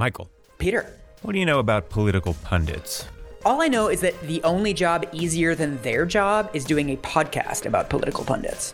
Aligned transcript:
Michael, 0.00 0.30
Peter. 0.56 0.90
what 1.20 1.32
do 1.32 1.38
you 1.38 1.44
know 1.44 1.58
about 1.58 1.90
political 1.90 2.32
pundits? 2.42 3.04
All 3.44 3.60
I 3.60 3.68
know 3.68 3.88
is 3.88 4.00
that 4.00 4.18
the 4.22 4.42
only 4.44 4.72
job 4.72 5.04
easier 5.12 5.54
than 5.54 5.76
their 5.82 6.06
job 6.06 6.48
is 6.54 6.64
doing 6.64 6.88
a 6.88 6.96
podcast 6.96 7.66
about 7.66 7.90
political 7.90 8.24
pundits. 8.24 8.72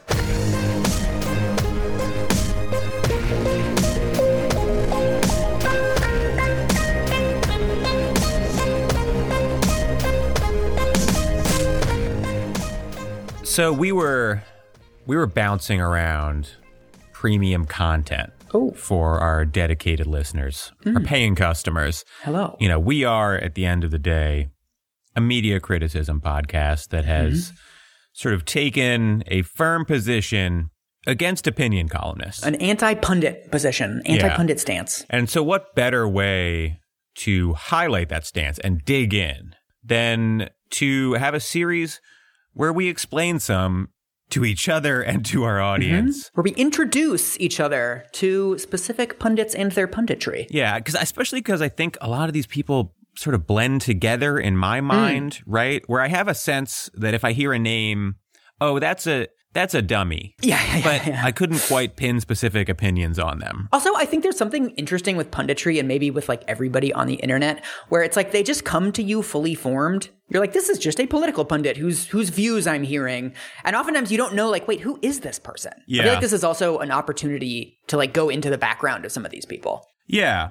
So 13.42 13.72
we 13.72 13.90
were 13.90 14.44
we 15.06 15.16
were 15.16 15.26
bouncing 15.26 15.80
around 15.80 16.50
premium 17.12 17.66
content 17.66 18.35
For 18.74 19.18
our 19.18 19.44
dedicated 19.44 20.06
listeners, 20.06 20.72
our 20.84 20.92
hmm. 20.92 21.04
paying 21.04 21.34
customers. 21.34 22.04
Hello. 22.22 22.56
You 22.58 22.68
know, 22.68 22.78
we 22.78 23.04
are 23.04 23.36
at 23.36 23.54
the 23.54 23.66
end 23.66 23.84
of 23.84 23.90
the 23.90 23.98
day 23.98 24.48
a 25.14 25.20
media 25.20 25.60
criticism 25.60 26.20
podcast 26.20 26.88
that 26.88 27.04
has 27.04 27.46
mm-hmm. 27.46 27.56
sort 28.12 28.34
of 28.34 28.44
taken 28.44 29.24
a 29.28 29.42
firm 29.42 29.84
position 29.84 30.70
against 31.06 31.46
opinion 31.46 31.88
columnists. 31.88 32.42
An 32.44 32.56
anti 32.56 32.94
pundit 32.94 33.50
position, 33.50 34.02
anti 34.04 34.28
pundit 34.36 34.60
stance. 34.60 35.06
And 35.08 35.30
so, 35.30 35.42
what 35.42 35.74
better 35.74 36.06
way 36.06 36.80
to 37.18 37.54
highlight 37.54 38.08
that 38.10 38.26
stance 38.26 38.58
and 38.58 38.84
dig 38.84 39.14
in 39.14 39.54
than 39.82 40.50
to 40.70 41.14
have 41.14 41.34
a 41.34 41.40
series 41.40 42.00
where 42.52 42.72
we 42.72 42.88
explain 42.88 43.38
some 43.38 43.88
to 44.30 44.44
each 44.44 44.68
other 44.68 45.02
and 45.02 45.24
to 45.26 45.44
our 45.44 45.56
mm-hmm. 45.56 45.64
audience? 45.64 46.30
Where 46.34 46.42
we 46.42 46.52
introduce 46.52 47.38
each 47.38 47.60
other 47.60 48.06
to 48.12 48.58
specific 48.58 49.18
pundits 49.18 49.54
and 49.54 49.72
their 49.72 49.88
punditry. 49.88 50.46
Yeah, 50.50 50.78
because 50.78 50.94
especially 50.94 51.40
because 51.40 51.62
I 51.62 51.68
think 51.68 51.96
a 52.00 52.08
lot 52.08 52.28
of 52.28 52.32
these 52.32 52.46
people 52.46 52.94
sort 53.16 53.34
of 53.34 53.46
blend 53.46 53.80
together 53.80 54.38
in 54.38 54.56
my 54.56 54.80
mm. 54.80 54.84
mind, 54.84 55.40
right? 55.46 55.82
Where 55.86 56.00
I 56.00 56.08
have 56.08 56.28
a 56.28 56.34
sense 56.34 56.90
that 56.94 57.14
if 57.14 57.24
I 57.24 57.32
hear 57.32 57.52
a 57.52 57.58
name, 57.58 58.16
oh, 58.60 58.78
that's 58.78 59.06
a 59.06 59.28
that's 59.56 59.74
a 59.74 59.82
dummy. 59.82 60.34
Yeah, 60.42 60.62
yeah, 60.76 60.82
but 60.84 61.06
yeah. 61.06 61.22
I 61.24 61.32
couldn't 61.32 61.60
quite 61.60 61.96
pin 61.96 62.20
specific 62.20 62.68
opinions 62.68 63.18
on 63.18 63.38
them. 63.40 63.68
Also, 63.72 63.94
I 63.96 64.04
think 64.04 64.22
there's 64.22 64.36
something 64.36 64.70
interesting 64.70 65.16
with 65.16 65.30
punditry 65.30 65.78
and 65.78 65.88
maybe 65.88 66.10
with 66.10 66.28
like 66.28 66.44
everybody 66.46 66.92
on 66.92 67.06
the 67.06 67.14
internet 67.14 67.64
where 67.88 68.02
it's 68.02 68.16
like 68.16 68.32
they 68.32 68.42
just 68.42 68.64
come 68.64 68.92
to 68.92 69.02
you 69.02 69.22
fully 69.22 69.54
formed. 69.54 70.10
You're 70.28 70.40
like, 70.40 70.52
this 70.52 70.68
is 70.68 70.78
just 70.78 71.00
a 71.00 71.06
political 71.06 71.44
pundit 71.44 71.76
whose 71.76 72.06
whose 72.08 72.28
views 72.30 72.66
I'm 72.66 72.82
hearing. 72.82 73.32
And 73.64 73.74
oftentimes 73.76 74.10
you 74.12 74.18
don't 74.18 74.34
know, 74.34 74.50
like, 74.50 74.68
wait, 74.68 74.80
who 74.80 74.98
is 75.02 75.20
this 75.20 75.38
person? 75.38 75.72
I 75.76 75.82
Yeah. 75.86 76.02
feel 76.02 76.12
like 76.12 76.20
this 76.20 76.32
is 76.32 76.44
also 76.44 76.78
an 76.78 76.90
opportunity 76.90 77.78
to 77.86 77.96
like 77.96 78.12
go 78.12 78.28
into 78.28 78.50
the 78.50 78.58
background 78.58 79.04
of 79.04 79.12
some 79.12 79.24
of 79.24 79.30
these 79.30 79.46
people. 79.46 79.86
Yeah. 80.08 80.50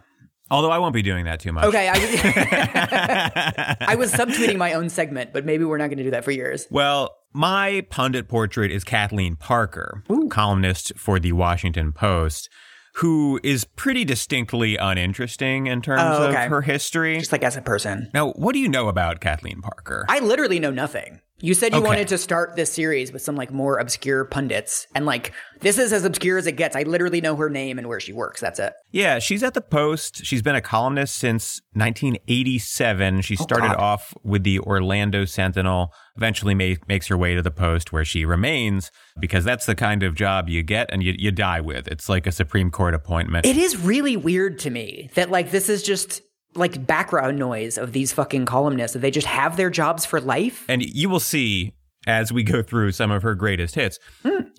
Although 0.51 0.69
I 0.71 0.77
won't 0.77 0.93
be 0.93 1.01
doing 1.01 1.25
that 1.25 1.39
too 1.39 1.51
much. 1.51 1.65
Okay, 1.65 1.89
I, 1.91 3.75
I 3.87 3.95
was 3.95 4.11
subtweeting 4.13 4.57
my 4.57 4.73
own 4.73 4.89
segment, 4.89 5.33
but 5.33 5.45
maybe 5.45 5.63
we're 5.65 5.77
not 5.77 5.87
going 5.87 5.97
to 5.97 6.03
do 6.03 6.11
that 6.11 6.23
for 6.23 6.31
years. 6.31 6.67
Well, 6.69 7.15
my 7.33 7.85
pundit 7.89 8.27
portrait 8.27 8.71
is 8.71 8.83
Kathleen 8.83 9.35
Parker, 9.35 10.03
columnist 10.29 10.93
for 10.97 11.19
the 11.19 11.31
Washington 11.31 11.91
Post, 11.91 12.49
who 12.95 13.39
is 13.43 13.65
pretty 13.65 14.05
distinctly 14.05 14.77
uninteresting 14.77 15.67
in 15.67 15.81
terms 15.81 16.01
Oh, 16.03 16.27
okay. 16.27 16.45
of 16.45 16.49
her 16.51 16.61
history. 16.61 17.17
Just 17.17 17.31
like 17.31 17.43
as 17.43 17.57
a 17.57 17.61
person, 17.61 18.09
Now, 18.13 18.31
what 18.33 18.53
do 18.53 18.59
you 18.59 18.69
know 18.69 18.87
about 18.87 19.19
Kathleen 19.19 19.61
Parker? 19.61 20.05
I 20.07 20.19
literally 20.19 20.59
know 20.59 20.71
nothing. 20.71 21.19
You 21.41 21.53
said 21.53 21.73
you 21.73 21.79
Okay. 21.79 21.87
wanted 21.87 22.07
to 22.07 22.17
start 22.17 22.55
this 22.55 22.71
series 22.71 23.11
with 23.11 23.21
some 23.21 23.35
like 23.35 23.51
more 23.51 23.77
obscure 23.77 24.23
pundits, 24.23 24.87
and 24.95 25.05
like 25.05 25.33
this 25.59 25.77
is 25.77 25.91
as 25.91 26.05
obscure 26.05 26.37
as 26.37 26.47
it 26.47 26.53
gets. 26.53 26.75
I 26.75 26.83
literally 26.83 27.19
know 27.19 27.35
her 27.35 27.49
name 27.49 27.77
and 27.77 27.87
where 27.87 27.99
she 27.99 28.13
works. 28.13 28.39
That's 28.39 28.57
it. 28.59 28.73
yeah, 28.91 29.19
she's 29.19 29.43
at 29.43 29.53
the 29.53 29.61
Post. 29.61 30.25
She's 30.25 30.41
been 30.41 30.55
a 30.55 30.61
columnist 30.61 31.15
since 31.15 31.61
1987. 31.73 33.21
She 33.21 33.35
oh, 33.39 33.43
started 33.43 33.67
God. 33.67 33.77
off 33.77 34.13
with 34.23 34.43
the 34.43 34.59
Orlando 34.59 35.25
Sentinel, 35.25 35.91
eventually 36.15 36.55
ma- 36.55 36.75
makes 36.87 37.07
her 37.07 37.17
way 37.17 37.35
to 37.35 37.41
the 37.41 37.51
Post 37.51 37.91
where 37.91 38.05
she 38.05 38.25
remains 38.25 38.91
because 39.19 39.43
that's 39.43 39.65
the 39.65 39.75
kind 39.75 40.03
of 40.03 40.15
job 40.15 40.49
you 40.49 40.63
get 40.63 40.89
and 40.91 41.03
you, 41.03 41.13
you 41.17 41.31
die 41.31 41.61
with. 41.61 41.87
It's 41.87 42.07
like 42.09 42.27
a 42.27 42.31
Supreme 42.31 42.71
Court 42.71 42.93
appointment. 42.93 43.45
It 43.45 43.57
is 43.57 43.77
really 43.77 44.15
weird 44.17 44.59
to 44.59 44.69
me 44.69 45.09
that 45.15 45.29
like 45.29 45.51
this 45.51 45.69
is 45.69 45.83
just 45.83 46.21
like 46.55 46.85
background 46.85 47.37
noise 47.37 47.77
of 47.77 47.91
these 47.91 48.13
fucking 48.13 48.45
columnists 48.45 48.93
that 48.93 48.99
they 48.99 49.11
just 49.11 49.27
have 49.27 49.57
their 49.57 49.69
jobs 49.69 50.05
for 50.05 50.21
life. 50.21 50.65
And 50.67 50.81
you 50.81 51.09
will 51.09 51.19
see 51.19 51.73
as 52.07 52.31
we 52.31 52.43
go 52.43 52.61
through 52.61 52.91
some 52.91 53.11
of 53.11 53.23
her 53.23 53.35
greatest 53.35 53.75
hits, 53.75 53.99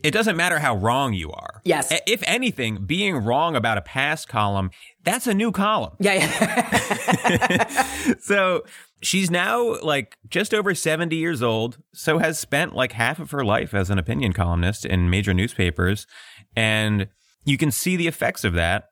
it 0.02 0.10
doesn't 0.10 0.36
matter 0.36 0.58
how 0.58 0.76
wrong 0.76 1.14
you 1.14 1.30
are. 1.30 1.62
Yes. 1.64 1.92
If 2.06 2.22
anything, 2.26 2.84
being 2.86 3.16
wrong 3.16 3.56
about 3.56 3.78
a 3.78 3.82
past 3.82 4.28
column, 4.28 4.70
that's 5.04 5.26
a 5.26 5.34
new 5.34 5.52
column. 5.52 5.92
Yeah, 6.00 6.14
yeah. 6.14 7.82
So 8.20 8.64
she's 9.02 9.30
now 9.30 9.80
like 9.80 10.16
just 10.28 10.54
over 10.54 10.74
70 10.74 11.14
years 11.16 11.42
old, 11.42 11.78
so 11.92 12.18
has 12.18 12.38
spent 12.38 12.74
like 12.74 12.92
half 12.92 13.18
of 13.18 13.30
her 13.30 13.44
life 13.44 13.74
as 13.74 13.90
an 13.90 13.98
opinion 13.98 14.32
columnist 14.32 14.84
in 14.84 15.10
major 15.10 15.34
newspapers. 15.34 16.06
And 16.54 17.08
you 17.44 17.58
can 17.58 17.70
see 17.70 17.96
the 17.96 18.06
effects 18.06 18.44
of 18.44 18.54
that 18.54 18.84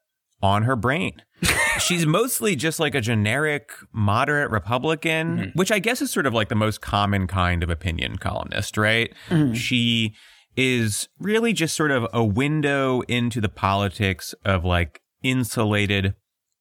on 0.45 0.65
her 0.65 0.77
brain. 0.77 1.23
She's 1.79 2.07
mostly 2.07 2.55
just 2.55 2.79
like 2.79 2.95
a 2.95 3.01
generic 3.01 3.71
moderate 3.93 4.51
Republican, 4.51 5.39
mm-hmm. 5.39 5.59
which 5.59 5.73
I 5.73 5.79
guess 5.79 6.03
is 6.03 6.11
sort 6.11 6.27
of 6.27 6.35
like 6.35 6.49
the 6.49 6.55
most 6.55 6.81
common 6.83 7.27
kind 7.27 7.63
of 7.63 7.71
opinion 7.71 8.19
columnist, 8.19 8.77
right? 8.77 9.13
Mm-hmm. 9.31 9.55
She 9.55 10.15
is 10.57 11.09
really 11.19 11.53
just 11.53 11.75
sort 11.75 11.91
of 11.91 12.07
a 12.13 12.23
window 12.23 13.01
into 13.09 13.41
the 13.41 13.49
politics 13.49 14.35
of 14.45 14.65
like 14.65 15.01
insulated 15.23 16.15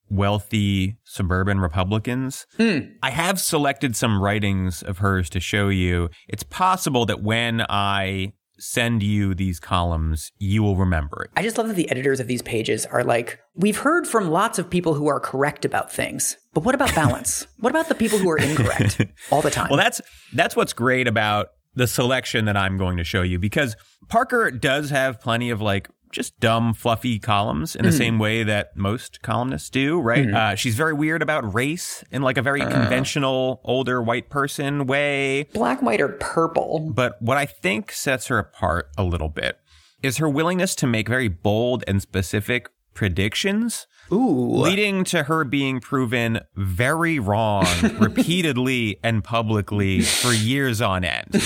wealthy 0.08 0.96
suburban 1.04 1.60
Republicans. 1.60 2.46
Hmm. 2.56 2.78
I 3.02 3.10
have 3.10 3.38
selected 3.40 3.94
some 3.94 4.20
writings 4.20 4.82
of 4.82 4.98
hers 4.98 5.30
to 5.30 5.40
show 5.40 5.68
you. 5.68 6.08
It's 6.28 6.42
possible 6.42 7.06
that 7.06 7.22
when 7.22 7.64
I 7.68 8.32
send 8.58 9.02
you 9.02 9.34
these 9.34 9.60
columns, 9.60 10.32
you 10.38 10.62
will 10.62 10.76
remember 10.76 11.24
it. 11.24 11.30
I 11.36 11.42
just 11.42 11.58
love 11.58 11.68
that 11.68 11.74
the 11.74 11.90
editors 11.90 12.20
of 12.20 12.26
these 12.26 12.42
pages 12.42 12.86
are 12.86 13.04
like, 13.04 13.40
we've 13.54 13.78
heard 13.78 14.06
from 14.06 14.30
lots 14.30 14.58
of 14.58 14.70
people 14.70 14.94
who 14.94 15.06
are 15.08 15.20
correct 15.20 15.64
about 15.64 15.92
things, 15.92 16.36
but 16.52 16.64
what 16.64 16.74
about 16.74 16.94
balance? 16.94 17.46
what 17.58 17.70
about 17.70 17.88
the 17.88 17.94
people 17.94 18.18
who 18.18 18.30
are 18.30 18.38
incorrect 18.38 19.00
all 19.30 19.42
the 19.42 19.50
time? 19.50 19.68
Well, 19.70 19.78
that's 19.78 20.00
that's 20.32 20.56
what's 20.56 20.72
great 20.72 21.08
about 21.08 21.48
the 21.74 21.86
selection 21.86 22.44
that 22.44 22.56
I'm 22.56 22.78
going 22.78 22.96
to 22.98 23.04
show 23.04 23.22
you 23.22 23.38
because 23.38 23.76
Parker 24.08 24.50
does 24.50 24.90
have 24.90 25.20
plenty 25.20 25.50
of 25.50 25.60
like 25.60 25.88
just 26.14 26.38
dumb, 26.40 26.72
fluffy 26.72 27.18
columns 27.18 27.74
in 27.76 27.84
the 27.84 27.90
mm. 27.90 27.98
same 27.98 28.18
way 28.18 28.42
that 28.44 28.76
most 28.76 29.20
columnists 29.20 29.68
do, 29.68 30.00
right? 30.00 30.26
Mm-hmm. 30.26 30.36
Uh, 30.36 30.54
she's 30.54 30.76
very 30.76 30.94
weird 30.94 31.20
about 31.20 31.52
race 31.52 32.04
in 32.10 32.22
like 32.22 32.38
a 32.38 32.42
very 32.42 32.62
uh. 32.62 32.70
conventional 32.70 33.60
older 33.64 34.00
white 34.00 34.30
person 34.30 34.86
way. 34.86 35.48
Black, 35.52 35.82
white, 35.82 36.00
or 36.00 36.08
purple. 36.08 36.90
But 36.94 37.20
what 37.20 37.36
I 37.36 37.46
think 37.46 37.92
sets 37.92 38.28
her 38.28 38.38
apart 38.38 38.88
a 38.96 39.02
little 39.02 39.28
bit 39.28 39.58
is 40.02 40.18
her 40.18 40.28
willingness 40.28 40.74
to 40.76 40.86
make 40.86 41.08
very 41.08 41.28
bold 41.28 41.82
and 41.88 42.00
specific 42.00 42.68
predictions, 42.94 43.86
Ooh. 44.12 44.50
leading 44.50 45.02
to 45.04 45.24
her 45.24 45.44
being 45.44 45.80
proven 45.80 46.40
very 46.54 47.18
wrong 47.18 47.66
repeatedly 47.98 49.00
and 49.02 49.24
publicly 49.24 50.02
for 50.02 50.32
years 50.32 50.80
on 50.80 51.04
end. 51.04 51.42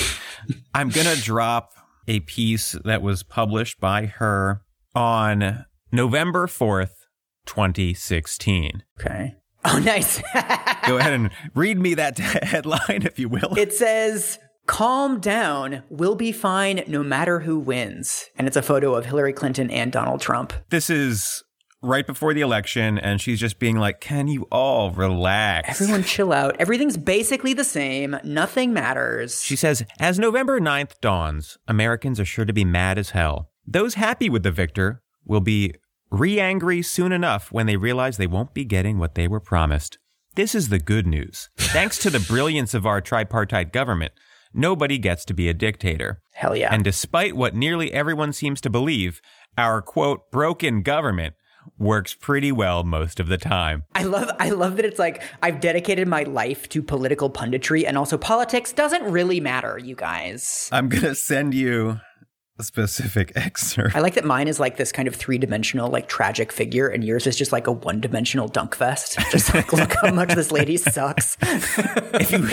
I'm 0.74 0.90
going 0.90 1.06
to 1.06 1.20
drop 1.20 1.72
a 2.08 2.20
piece 2.20 2.74
that 2.84 3.02
was 3.02 3.22
published 3.22 3.78
by 3.78 4.06
her 4.06 4.62
on 4.94 5.66
November 5.92 6.46
4th, 6.46 6.90
2016. 7.46 8.82
Okay. 9.00 9.34
Oh, 9.64 9.78
nice. 9.78 10.18
Go 10.86 10.98
ahead 10.98 11.12
and 11.12 11.30
read 11.54 11.78
me 11.78 11.94
that 11.94 12.18
headline, 12.18 13.02
if 13.04 13.18
you 13.18 13.28
will. 13.28 13.54
it 13.56 13.72
says, 13.72 14.38
Calm 14.66 15.18
down. 15.20 15.82
We'll 15.88 16.14
be 16.14 16.30
fine 16.32 16.84
no 16.86 17.02
matter 17.02 17.40
who 17.40 17.58
wins. 17.58 18.26
And 18.36 18.46
it's 18.46 18.56
a 18.56 18.62
photo 18.62 18.94
of 18.94 19.06
Hillary 19.06 19.32
Clinton 19.32 19.70
and 19.70 19.90
Donald 19.90 20.20
Trump. 20.20 20.52
this 20.70 20.90
is 20.90 21.42
right 21.82 22.06
before 22.06 22.34
the 22.34 22.40
election, 22.40 22.98
and 22.98 23.20
she's 23.20 23.40
just 23.40 23.58
being 23.58 23.76
like, 23.76 24.00
Can 24.00 24.28
you 24.28 24.46
all 24.50 24.90
relax? 24.90 25.80
Everyone 25.80 26.02
chill 26.02 26.32
out. 26.32 26.56
Everything's 26.58 26.96
basically 26.96 27.54
the 27.54 27.64
same. 27.64 28.16
Nothing 28.24 28.72
matters. 28.72 29.42
She 29.42 29.56
says, 29.56 29.84
As 29.98 30.18
November 30.18 30.60
9th 30.60 31.00
dawns, 31.00 31.58
Americans 31.66 32.20
are 32.20 32.24
sure 32.24 32.44
to 32.44 32.52
be 32.52 32.64
mad 32.64 32.98
as 32.98 33.10
hell. 33.10 33.50
Those 33.66 33.94
happy 33.94 34.30
with 34.30 34.42
the 34.42 34.50
victor 34.50 35.02
will 35.24 35.40
be 35.40 35.74
re 36.10 36.40
angry 36.40 36.82
soon 36.82 37.12
enough 37.12 37.52
when 37.52 37.66
they 37.66 37.76
realize 37.76 38.16
they 38.16 38.26
won't 38.26 38.54
be 38.54 38.64
getting 38.64 38.98
what 38.98 39.14
they 39.14 39.28
were 39.28 39.40
promised. 39.40 39.98
This 40.34 40.54
is 40.54 40.68
the 40.68 40.78
good 40.78 41.06
news. 41.06 41.50
Thanks 41.56 41.98
to 41.98 42.10
the 42.10 42.20
brilliance 42.20 42.72
of 42.72 42.86
our 42.86 43.00
tripartite 43.00 43.72
government, 43.72 44.12
nobody 44.54 44.96
gets 44.96 45.24
to 45.26 45.34
be 45.34 45.48
a 45.48 45.54
dictator. 45.54 46.22
Hell 46.32 46.56
yeah. 46.56 46.72
And 46.72 46.84
despite 46.84 47.36
what 47.36 47.54
nearly 47.54 47.92
everyone 47.92 48.32
seems 48.32 48.60
to 48.62 48.70
believe, 48.70 49.20
our 49.56 49.82
quote, 49.82 50.30
broken 50.30 50.82
government 50.82 51.34
works 51.78 52.14
pretty 52.14 52.52
well 52.52 52.84
most 52.84 53.20
of 53.20 53.28
the 53.28 53.38
time. 53.38 53.84
I 53.94 54.04
love 54.04 54.30
I 54.38 54.50
love 54.50 54.76
that 54.76 54.84
it's 54.84 54.98
like 54.98 55.22
I've 55.42 55.60
dedicated 55.60 56.08
my 56.08 56.22
life 56.22 56.68
to 56.70 56.82
political 56.82 57.30
punditry 57.30 57.84
and 57.86 57.98
also 57.98 58.16
politics 58.18 58.72
doesn't 58.72 59.04
really 59.04 59.40
matter, 59.40 59.78
you 59.78 59.94
guys. 59.94 60.68
I'm 60.72 60.88
going 60.88 61.02
to 61.02 61.14
send 61.14 61.54
you 61.54 62.00
specific 62.64 63.32
excerpt. 63.36 63.94
I 63.94 64.00
like 64.00 64.14
that 64.14 64.24
mine 64.24 64.48
is 64.48 64.58
like 64.60 64.76
this 64.76 64.92
kind 64.92 65.08
of 65.08 65.14
three 65.14 65.38
dimensional, 65.38 65.90
like 65.90 66.08
tragic 66.08 66.52
figure, 66.52 66.88
and 66.88 67.04
yours 67.04 67.26
is 67.26 67.36
just 67.36 67.52
like 67.52 67.66
a 67.66 67.72
one 67.72 68.00
dimensional 68.00 68.48
dunk 68.48 68.76
vest. 68.76 69.18
Just 69.30 69.52
like, 69.52 69.72
look 69.72 69.92
how 70.00 70.12
much 70.12 70.34
this 70.34 70.50
lady 70.50 70.76
sucks. 70.76 71.36
if 71.42 72.30
you 72.32 72.48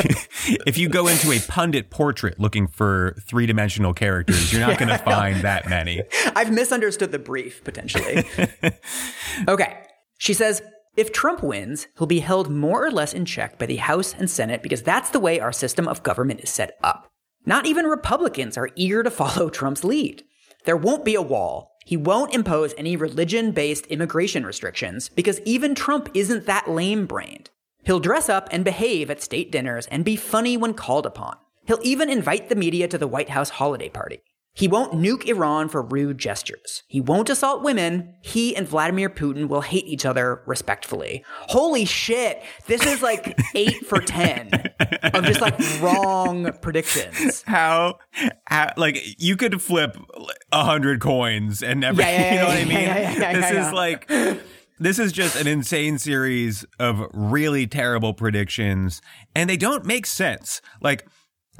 if 0.65 0.77
you 0.77 0.89
go 0.89 1.07
into 1.07 1.31
a 1.31 1.39
pundit 1.39 1.89
portrait 1.89 2.39
looking 2.39 2.67
for 2.67 3.15
three 3.21 3.45
dimensional 3.45 3.93
characters, 3.93 4.51
you're 4.51 4.61
not 4.61 4.77
going 4.77 4.89
to 4.89 4.97
find 4.97 5.41
that 5.41 5.69
many. 5.69 6.03
I've 6.35 6.51
misunderstood 6.51 7.11
the 7.11 7.19
brief 7.19 7.63
potentially. 7.63 8.25
okay. 9.47 9.79
She 10.17 10.33
says, 10.33 10.61
if 10.95 11.11
Trump 11.11 11.43
wins, 11.43 11.87
he'll 11.97 12.07
be 12.07 12.19
held 12.19 12.49
more 12.49 12.85
or 12.85 12.91
less 12.91 13.13
in 13.13 13.25
check 13.25 13.59
by 13.59 13.65
the 13.65 13.75
House 13.77 14.13
and 14.13 14.29
Senate 14.29 14.63
because 14.63 14.81
that's 14.81 15.09
the 15.09 15.19
way 15.19 15.39
our 15.39 15.51
system 15.51 15.87
of 15.87 16.03
government 16.03 16.39
is 16.41 16.49
set 16.49 16.77
up. 16.83 17.11
Not 17.47 17.67
even 17.67 17.85
Republicans 17.85 18.57
are 18.57 18.71
eager 18.75 19.03
to 19.03 19.11
follow 19.11 19.49
Trump's 19.49 19.83
lead. 19.83 20.23
There 20.65 20.75
won't 20.75 21.05
be 21.05 21.13
a 21.13 21.21
wall. 21.21 21.73
He 21.85 21.95
won't 21.95 22.33
impose 22.33 22.73
any 22.75 22.95
religion 22.95 23.51
based 23.51 23.85
immigration 23.87 24.45
restrictions 24.45 25.09
because 25.09 25.39
even 25.41 25.75
Trump 25.75 26.09
isn't 26.15 26.47
that 26.47 26.67
lame 26.67 27.05
brained. 27.05 27.51
He'll 27.83 27.99
dress 27.99 28.29
up 28.29 28.49
and 28.51 28.65
behave 28.65 29.11
at 29.11 29.21
state 29.21 29.51
dinners 29.51 29.85
and 29.87 30.03
be 30.03 30.15
funny 30.15 30.57
when 30.57 30.73
called 30.73 31.05
upon. 31.05 31.37
He'll 31.67 31.79
even 31.83 32.09
invite 32.09 32.49
the 32.49 32.55
media 32.55 32.87
to 32.87 32.97
the 32.97 33.07
White 33.07 33.29
House 33.29 33.51
holiday 33.51 33.89
party. 33.89 34.21
He 34.55 34.69
won't 34.69 34.93
nuke 34.93 35.25
Iran 35.25 35.67
for 35.67 35.81
rude 35.81 36.17
gestures. 36.17 36.83
He 36.87 37.01
won't 37.01 37.29
assault 37.29 37.61
women. 37.61 38.15
He 38.21 38.55
and 38.55 38.65
Vladimir 38.65 39.09
Putin 39.09 39.49
will 39.49 39.59
hate 39.61 39.85
each 39.85 40.05
other 40.05 40.41
respectfully. 40.45 41.25
Holy 41.41 41.83
shit. 41.83 42.41
This 42.65 42.85
is 42.85 43.01
like 43.01 43.37
eight 43.53 43.85
for 43.85 43.99
10 43.99 44.49
of 45.13 45.25
just 45.25 45.41
like 45.41 45.59
wrong 45.81 46.53
predictions. 46.61 47.43
How, 47.45 47.99
how 48.45 48.71
like 48.77 48.97
you 49.21 49.35
could 49.35 49.61
flip 49.61 49.97
a 50.53 50.63
hundred 50.63 51.01
coins 51.01 51.61
and 51.61 51.81
never, 51.81 52.01
Yeah, 52.05 52.09
yeah, 52.09 52.21
yeah, 52.21 52.31
you 52.31 52.39
know 52.39 52.47
what 52.47 52.57
I 52.57 52.63
mean? 52.63 53.21
yeah, 53.21 53.33
this 53.33 53.67
is 53.67 53.73
like, 53.73 54.09
this 54.79 54.99
is 54.99 55.11
just 55.11 55.35
an 55.35 55.47
insane 55.47 55.97
series 55.99 56.65
of 56.79 57.05
really 57.11 57.67
terrible 57.67 58.13
predictions 58.13 59.01
and 59.35 59.49
they 59.49 59.57
don't 59.57 59.85
make 59.85 60.05
sense. 60.05 60.61
Like, 60.81 61.05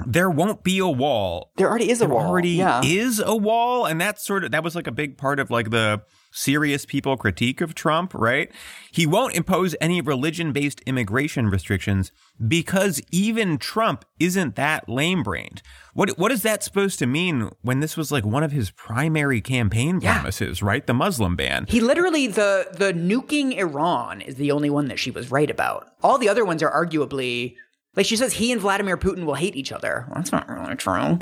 there 0.04 0.28
won't 0.28 0.62
be 0.62 0.78
a 0.78 0.86
wall. 0.88 1.52
There 1.56 1.68
already 1.68 1.90
is 1.90 2.00
a 2.00 2.06
There 2.06 2.14
wall. 2.14 2.26
already 2.26 2.50
yeah. 2.50 2.82
is 2.84 3.18
a 3.24 3.34
wall, 3.36 3.86
and 3.86 4.00
that's 4.00 4.24
sort 4.24 4.44
of 4.44 4.50
that 4.50 4.62
was 4.64 4.74
like 4.74 4.86
a 4.86 4.92
big 4.92 5.16
part 5.16 5.40
of 5.40 5.50
like 5.50 5.70
the 5.70 6.02
serious 6.32 6.84
people 6.84 7.16
critique 7.16 7.62
of 7.62 7.74
Trump, 7.74 8.12
right? 8.12 8.52
He 8.92 9.06
won't 9.06 9.34
impose 9.34 9.74
any 9.80 10.02
religion-based 10.02 10.80
immigration 10.84 11.48
restrictions 11.48 12.12
because 12.46 13.00
even 13.10 13.56
Trump 13.56 14.04
isn't 14.20 14.54
that 14.56 14.86
lame-brained. 14.86 15.62
What 15.94 16.18
what 16.18 16.30
is 16.30 16.42
that 16.42 16.62
supposed 16.62 16.98
to 16.98 17.06
mean 17.06 17.48
when 17.62 17.80
this 17.80 17.96
was 17.96 18.12
like 18.12 18.26
one 18.26 18.42
of 18.42 18.52
his 18.52 18.70
primary 18.70 19.40
campaign 19.40 20.00
Yeah. 20.02 20.14
promises, 20.14 20.62
right? 20.62 20.86
The 20.86 20.92
Muslim 20.92 21.36
ban. 21.36 21.64
He 21.68 21.80
literally 21.80 22.26
the 22.26 22.68
the 22.72 22.92
nuking 22.92 23.56
Iran 23.56 24.20
is 24.20 24.34
the 24.34 24.52
only 24.52 24.68
one 24.68 24.88
that 24.88 24.98
she 24.98 25.10
was 25.10 25.30
right 25.30 25.50
about. 25.50 25.86
All 26.02 26.18
the 26.18 26.28
other 26.28 26.44
ones 26.44 26.62
are 26.62 26.70
arguably 26.70 27.54
like 27.96 28.06
she 28.06 28.16
says 28.16 28.32
he 28.34 28.52
and 28.52 28.60
Vladimir 28.60 28.96
Putin 28.96 29.24
will 29.24 29.34
hate 29.34 29.56
each 29.56 29.72
other. 29.72 30.04
Well, 30.08 30.16
that's 30.16 30.32
not 30.32 30.48
really 30.48 30.76
true. 30.76 30.92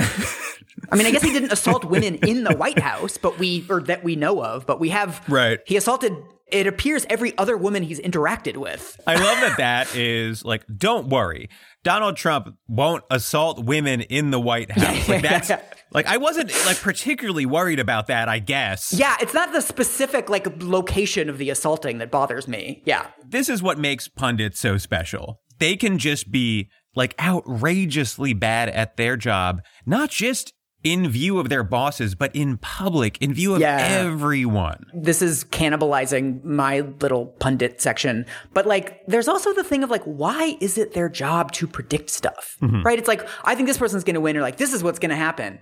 I 0.90 0.96
mean, 0.96 1.06
I 1.06 1.10
guess 1.10 1.22
he 1.22 1.32
didn't 1.32 1.52
assault 1.52 1.84
women 1.84 2.16
in 2.16 2.44
the 2.44 2.54
White 2.54 2.78
House, 2.78 3.16
but 3.16 3.38
we 3.38 3.64
or 3.70 3.80
that 3.82 4.04
we 4.04 4.16
know 4.16 4.42
of, 4.42 4.66
but 4.66 4.80
we 4.80 4.90
have 4.90 5.22
Right. 5.28 5.60
He 5.66 5.76
assaulted 5.76 6.16
it 6.48 6.66
appears 6.66 7.06
every 7.08 7.36
other 7.38 7.56
woman 7.56 7.82
he's 7.82 8.00
interacted 8.00 8.56
with. 8.56 9.00
I 9.06 9.14
love 9.14 9.40
that 9.40 9.56
that 9.58 9.96
is 9.96 10.44
like, 10.44 10.64
don't 10.76 11.08
worry. 11.08 11.48
Donald 11.82 12.16
Trump 12.16 12.56
won't 12.68 13.04
assault 13.10 13.64
women 13.64 14.02
in 14.02 14.30
the 14.30 14.40
White 14.40 14.70
House. 14.70 15.08
Like 15.08 15.22
that's 15.22 15.50
like 15.92 16.06
I 16.06 16.16
wasn't 16.16 16.50
like 16.64 16.80
particularly 16.80 17.46
worried 17.46 17.80
about 17.80 18.06
that, 18.06 18.28
I 18.28 18.38
guess. 18.38 18.92
Yeah, 18.92 19.16
it's 19.20 19.34
not 19.34 19.52
the 19.52 19.60
specific 19.60 20.30
like 20.30 20.46
location 20.62 21.28
of 21.28 21.38
the 21.38 21.50
assaulting 21.50 21.98
that 21.98 22.10
bothers 22.10 22.48
me. 22.48 22.82
Yeah. 22.84 23.08
This 23.26 23.48
is 23.48 23.62
what 23.62 23.78
makes 23.78 24.08
pundits 24.08 24.60
so 24.60 24.78
special. 24.78 25.40
They 25.64 25.76
can 25.76 25.96
just 25.98 26.30
be 26.30 26.68
like 26.94 27.14
outrageously 27.18 28.34
bad 28.34 28.68
at 28.68 28.98
their 28.98 29.16
job, 29.16 29.62
not 29.86 30.10
just 30.10 30.52
in 30.82 31.08
view 31.08 31.38
of 31.38 31.48
their 31.48 31.64
bosses, 31.64 32.14
but 32.14 32.36
in 32.36 32.58
public, 32.58 33.16
in 33.22 33.32
view 33.32 33.54
of 33.54 33.60
Yeah. 33.62 33.78
everyone. 33.78 34.84
this 34.92 35.22
is 35.22 35.42
cannibalizing 35.44 36.44
my 36.44 36.80
little 37.00 37.24
pundit 37.40 37.80
section. 37.80 38.26
But 38.52 38.66
like, 38.66 39.00
there's 39.06 39.26
also 39.26 39.54
the 39.54 39.64
thing 39.64 39.82
of 39.82 39.88
like, 39.88 40.04
why 40.04 40.58
is 40.60 40.76
it 40.76 40.92
their 40.92 41.08
job 41.08 41.52
to 41.52 41.66
predict 41.66 42.10
stuff? 42.10 42.58
Mm-hmm. 42.60 42.82
Right? 42.82 42.98
It's 42.98 43.08
like, 43.08 43.26
I 43.44 43.54
think 43.54 43.66
this 43.66 43.78
person's 43.78 44.04
going 44.04 44.14
to 44.14 44.20
win, 44.20 44.36
or 44.36 44.42
like, 44.42 44.58
this 44.58 44.74
is 44.74 44.82
what's 44.84 44.98
going 44.98 45.10
to 45.10 45.16
happen. 45.16 45.60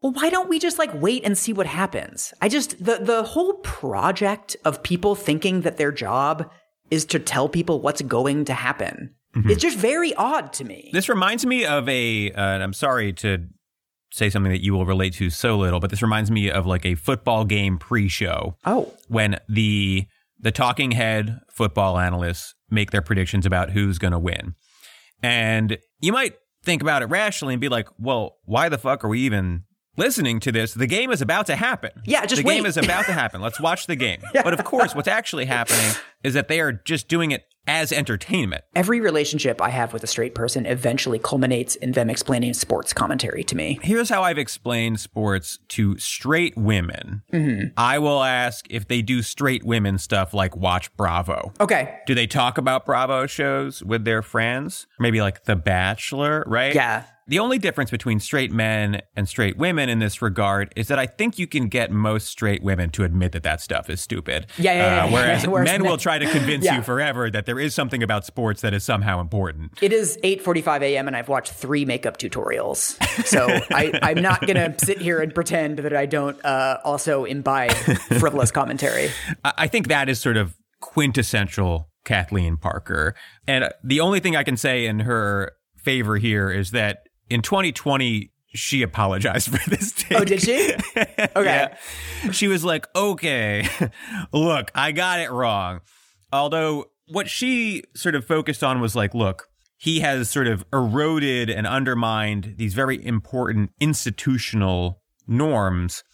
Well, 0.00 0.12
why 0.12 0.30
don't 0.30 0.48
we 0.48 0.60
just 0.60 0.78
like 0.78 0.92
wait 0.94 1.24
and 1.24 1.36
see 1.36 1.52
what 1.52 1.66
happens? 1.66 2.32
I 2.40 2.48
just, 2.48 2.84
the, 2.84 2.98
the 2.98 3.24
whole 3.24 3.54
project 3.54 4.56
of 4.64 4.84
people 4.84 5.16
thinking 5.16 5.62
that 5.62 5.76
their 5.76 5.90
job 5.90 6.48
is 6.92 7.04
to 7.06 7.18
tell 7.18 7.48
people 7.48 7.80
what's 7.80 8.02
going 8.02 8.44
to 8.44 8.54
happen. 8.54 9.16
It's 9.34 9.62
just 9.62 9.78
very 9.78 10.14
odd 10.14 10.52
to 10.54 10.64
me. 10.64 10.90
This 10.92 11.08
reminds 11.08 11.44
me 11.44 11.64
of 11.64 11.88
a, 11.88 12.30
uh, 12.30 12.40
and 12.40 12.62
I'm 12.62 12.72
sorry 12.72 13.12
to 13.14 13.46
say 14.12 14.30
something 14.30 14.52
that 14.52 14.62
you 14.62 14.72
will 14.72 14.86
relate 14.86 15.14
to 15.14 15.28
so 15.28 15.58
little, 15.58 15.80
but 15.80 15.90
this 15.90 16.02
reminds 16.02 16.30
me 16.30 16.50
of 16.50 16.66
like 16.66 16.86
a 16.86 16.94
football 16.94 17.44
game 17.44 17.78
pre-show 17.78 18.56
oh, 18.64 18.92
when 19.08 19.38
the 19.48 20.06
the 20.38 20.52
talking 20.52 20.92
head 20.92 21.40
football 21.50 21.98
analysts 21.98 22.54
make 22.70 22.90
their 22.90 23.02
predictions 23.02 23.46
about 23.46 23.70
who's 23.70 23.98
going 23.98 24.12
to 24.12 24.18
win. 24.18 24.54
And 25.22 25.78
you 26.00 26.12
might 26.12 26.36
think 26.62 26.82
about 26.82 27.02
it 27.02 27.06
rationally 27.06 27.54
and 27.54 27.60
be 27.60 27.68
like, 27.68 27.88
"Well, 27.98 28.36
why 28.44 28.68
the 28.68 28.78
fuck 28.78 29.04
are 29.04 29.08
we 29.08 29.20
even 29.20 29.64
listening 29.96 30.40
to 30.40 30.52
this? 30.52 30.74
The 30.74 30.86
game 30.86 31.10
is 31.10 31.20
about 31.20 31.46
to 31.46 31.56
happen. 31.56 31.90
Yeah, 32.04 32.26
just 32.26 32.42
the 32.42 32.48
game 32.48 32.66
is 32.66 32.76
about 32.76 33.06
to 33.06 33.12
happen. 33.12 33.40
Let's 33.40 33.60
watch 33.60 33.86
the 33.86 33.96
game." 33.96 34.20
But 34.44 34.52
of 34.52 34.64
course, 34.64 34.94
what's 34.94 35.08
actually 35.08 35.46
happening 35.46 35.92
is 36.22 36.34
that 36.34 36.48
they 36.48 36.60
are 36.60 36.72
just 36.72 37.08
doing 37.08 37.30
it 37.30 37.46
as 37.66 37.92
entertainment. 37.92 38.62
every 38.76 39.00
relationship 39.00 39.62
I 39.62 39.70
have 39.70 39.94
with 39.94 40.04
a 40.04 40.06
straight 40.06 40.34
person 40.34 40.66
eventually 40.66 41.18
culminates 41.18 41.76
in 41.76 41.92
them 41.92 42.10
explaining 42.10 42.52
sports 42.52 42.92
commentary 42.92 43.42
to 43.44 43.56
me. 43.56 43.78
Here's 43.82 44.10
how 44.10 44.22
I've 44.22 44.36
explained 44.36 45.00
sports 45.00 45.58
to 45.68 45.96
straight 45.98 46.54
women. 46.58 47.22
Mm-hmm. 47.32 47.68
I 47.78 47.98
will 48.00 48.22
ask 48.22 48.66
if 48.68 48.86
they 48.86 49.00
do 49.00 49.22
straight 49.22 49.64
women 49.64 49.96
stuff 49.96 50.34
like 50.34 50.54
watch 50.54 50.94
Bravo. 50.98 51.54
Okay. 51.58 52.00
Do 52.06 52.14
they 52.14 52.26
talk 52.26 52.58
about 52.58 52.84
Bravo 52.84 53.26
shows 53.26 53.82
with 53.82 54.04
their 54.04 54.20
friends? 54.20 54.86
Maybe 55.00 55.22
like 55.22 55.44
The 55.44 55.56
Bachelor, 55.56 56.44
right? 56.46 56.74
Yeah. 56.74 57.04
The 57.26 57.38
only 57.38 57.58
difference 57.58 57.90
between 57.90 58.20
straight 58.20 58.52
men 58.52 59.00
and 59.16 59.28
straight 59.28 59.56
women 59.56 59.88
in 59.88 59.98
this 59.98 60.20
regard 60.20 60.72
is 60.76 60.88
that 60.88 60.98
I 60.98 61.06
think 61.06 61.38
you 61.38 61.46
can 61.46 61.68
get 61.68 61.90
most 61.90 62.26
straight 62.26 62.62
women 62.62 62.90
to 62.90 63.04
admit 63.04 63.32
that 63.32 63.42
that 63.44 63.60
stuff 63.60 63.88
is 63.88 64.00
stupid. 64.00 64.46
Yeah, 64.58 64.72
yeah, 64.72 64.96
yeah, 64.96 65.04
Uh, 65.04 65.10
whereas 65.10 65.46
men 65.64 65.84
will 65.84 65.96
try 65.96 66.18
to 66.18 66.30
convince 66.30 66.64
you 66.64 66.82
forever 66.82 67.30
that 67.30 67.46
there 67.46 67.58
is 67.58 67.74
something 67.74 68.02
about 68.02 68.26
sports 68.26 68.60
that 68.60 68.74
is 68.74 68.84
somehow 68.84 69.20
important. 69.20 69.72
It 69.80 69.92
is 69.92 70.18
8:45 70.22 70.82
a.m. 70.82 71.06
and 71.06 71.16
I've 71.16 71.28
watched 71.28 71.52
three 71.52 71.84
makeup 71.84 72.18
tutorials. 72.18 72.96
So 73.26 73.46
I, 73.70 73.98
I'm 74.02 74.20
not 74.20 74.46
gonna 74.46 74.74
sit 74.78 74.98
here 74.98 75.20
and 75.20 75.34
pretend 75.34 75.78
that 75.78 75.96
I 75.96 76.06
don't 76.06 76.42
uh, 76.44 76.78
also 76.84 77.24
imbibe 77.24 77.72
frivolous 77.72 78.50
commentary. 78.50 79.10
I 79.44 79.52
I 79.64 79.66
think 79.66 79.88
that 79.88 80.10
is 80.10 80.20
sort 80.20 80.36
of 80.36 80.54
quintessential 80.80 81.88
Kathleen 82.04 82.58
Parker. 82.58 83.14
And 83.46 83.70
the 83.82 84.00
only 84.00 84.20
thing 84.20 84.36
I 84.36 84.42
can 84.42 84.58
say 84.58 84.84
in 84.84 85.00
her 85.00 85.52
favor 85.76 86.16
here 86.16 86.50
is 86.50 86.70
that 86.72 87.08
in 87.30 87.42
2020, 87.42 88.30
she 88.54 88.82
apologized 88.82 89.48
for 89.56 89.70
this 89.70 89.92
oh, 89.96 90.02
take. 90.02 90.18
Oh, 90.20 90.24
did 90.24 90.42
she? 90.42 90.74
Okay. 91.36 91.68
Yeah. 92.22 92.30
She 92.30 92.46
was 92.46 92.64
like, 92.64 92.86
okay, 92.94 93.66
look, 94.32 94.70
I 94.74 94.92
got 94.92 95.18
it 95.18 95.30
wrong. 95.32 95.80
Although 96.32 96.86
what 97.08 97.28
she 97.28 97.82
sort 97.96 98.14
of 98.14 98.24
focused 98.24 98.62
on 98.62 98.80
was 98.80 98.94
like, 98.94 99.14
look, 99.14 99.48
he 99.76 100.00
has 100.00 100.30
sort 100.30 100.46
of 100.46 100.64
eroded 100.72 101.50
and 101.50 101.66
undermined 101.66 102.54
these 102.56 102.74
very 102.74 103.04
important 103.04 103.70
institutional 103.80 105.02
norms. 105.26 106.04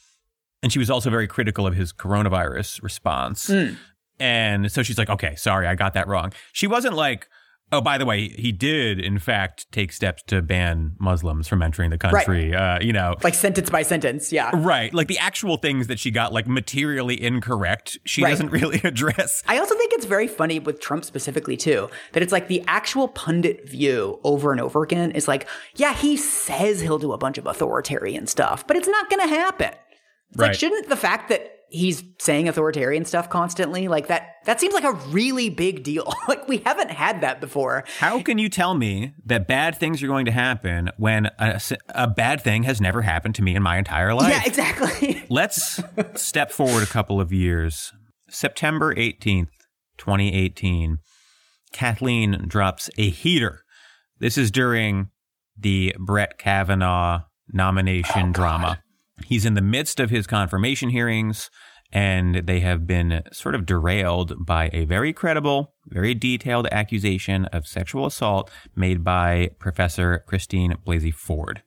And 0.63 0.73
she 0.73 0.79
was 0.79 0.89
also 0.89 1.11
very 1.11 1.27
critical 1.27 1.67
of 1.67 1.75
his 1.75 1.93
coronavirus 1.93 2.83
response. 2.83 3.49
Hmm. 3.49 3.75
And 4.19 4.73
so 4.73 4.83
she's 4.83 4.99
like, 4.99 5.11
okay, 5.11 5.35
sorry, 5.37 5.67
I 5.67 5.75
got 5.75 5.95
that 5.95 6.09
wrong. 6.09 6.33
She 6.53 6.67
wasn't 6.67 6.95
like, 6.95 7.29
oh, 7.73 7.81
by 7.81 7.99
the 7.99 8.05
way, 8.07 8.29
he 8.29 8.53
did, 8.53 8.99
in 9.01 9.19
fact, 9.19 9.71
take 9.73 9.93
steps 9.93 10.23
to 10.25 10.43
ban 10.43 10.93
Muslims 10.99 11.47
from 11.49 11.63
entering 11.63 11.91
the 11.91 11.99
country. 11.99 12.55
Uh, 12.55 12.81
you 12.81 12.93
know, 12.93 13.15
Like 13.23 13.35
sentence 13.35 13.71
by 13.71 13.83
sentence. 13.83 14.33
Yeah. 14.33 14.51
Right. 14.55 14.93
Like 14.93 15.09
the 15.09 15.19
actual 15.19 15.57
things 15.57 15.87
that 15.87 15.99
she 15.99 16.11
got 16.11 16.33
like 16.33 16.47
materially 16.47 17.21
incorrect, 17.23 17.99
she 18.05 18.23
Right. 18.23 18.31
doesn't 18.31 18.51
really 18.61 18.81
address. 18.85 19.43
I 19.47 19.59
also 19.59 19.75
think 19.77 19.93
it's 19.93 20.07
very 20.07 20.27
funny 20.29 20.59
with 20.59 20.81
Trump 20.81 21.05
specifically 21.05 21.57
too 21.57 21.89
that 22.13 22.23
it's 22.23 22.33
like 22.33 22.49
the 22.49 22.65
actual 22.67 23.09
pundit 23.09 23.69
view 23.69 24.19
over 24.25 24.53
and 24.53 24.61
over 24.61 24.83
again 24.83 25.13
is 25.13 25.29
like, 25.29 25.47
yeah, 25.77 25.95
he 25.95 26.17
says 26.17 26.81
he'll 26.81 26.99
do 26.99 27.13
a 27.13 27.19
bunch 27.19 27.39
of 27.39 27.47
authoritarian 27.47 28.27
stuff, 28.27 28.67
but 28.67 28.77
it's 28.77 28.89
not 28.89 29.09
going 29.11 29.29
to 29.29 29.35
happen. 29.35 29.71
It's 30.31 30.39
like, 30.39 30.55
shouldn't 30.55 30.89
the 30.89 30.97
fact 30.97 31.29
that 31.31 31.57
he's 31.71 32.03
saying 32.19 32.49
authoritarian 32.49 33.05
stuff 33.05 33.31
constantly. 33.31 33.89
Like 33.89 34.09
that 34.09 34.35
that 34.45 34.61
seems 34.61 34.75
like 34.75 34.85
a 34.85 34.93
really 35.09 35.49
big 35.51 35.83
deal. 35.83 36.13
like 36.29 36.47
we 36.49 36.59
haven't 36.59 36.91
had 36.91 37.21
that 37.23 37.41
before. 37.41 37.85
How 37.99 38.21
can 38.23 38.39
you 38.39 38.49
tell 38.49 38.75
me 38.75 39.15
that 39.27 39.47
bad 39.47 39.77
things 39.77 40.03
are 40.03 40.07
going 40.07 40.27
to 40.27 40.33
happen 40.33 40.91
when 40.97 41.27
a, 41.39 41.61
a 41.91 42.09
bad 42.09 42.41
thing 42.43 42.65
has 42.65 42.81
never 42.81 43.03
happened 43.03 43.35
to 43.37 43.43
me 43.43 43.55
in 43.55 43.63
my 43.63 43.79
entire 43.79 44.15
life? 44.15 44.31
Yeah, 44.31 44.43
exactly. 44.45 45.25
Let's 45.31 45.81
step 46.17 46.51
forward 46.51 46.83
a 46.83 46.87
couple 46.87 47.21
of 47.21 47.33
years. 47.33 47.93
September 48.29 48.95
18th, 48.95 49.49
2018. 49.99 50.99
Kathleen 51.73 52.45
drops 52.49 52.91
a 52.99 53.11
heater. 53.11 53.63
This 54.19 54.37
is 54.37 54.51
during 54.51 55.11
the 55.57 55.95
Brett 55.99 56.39
Kavanaugh 56.39 57.23
nomination 57.53 58.29
Oh, 58.31 58.33
drama. 58.33 58.83
He's 59.27 59.45
in 59.45 59.55
the 59.55 59.61
midst 59.61 60.01
of 60.01 60.11
his 60.11 60.27
confirmation 60.27 60.91
hearings, 60.91 61.51
and 61.93 62.47
they 62.47 62.61
have 62.61 62.87
been 62.87 63.23
sort 63.33 63.55
of 63.55 63.67
derailed 63.67 64.47
by 64.47 64.71
a 64.73 64.85
very 64.85 65.13
credible, 65.13 65.75
very 65.87 66.15
detailed 66.15 66.69
accusation 66.71 67.47
of 67.47 67.67
sexual 67.67 68.07
assault 68.07 68.51
made 68.77 69.03
by 69.03 69.51
Professor 69.59 70.25
Christine 70.27 70.77
Blasey 70.87 71.13
Ford. 71.13 71.63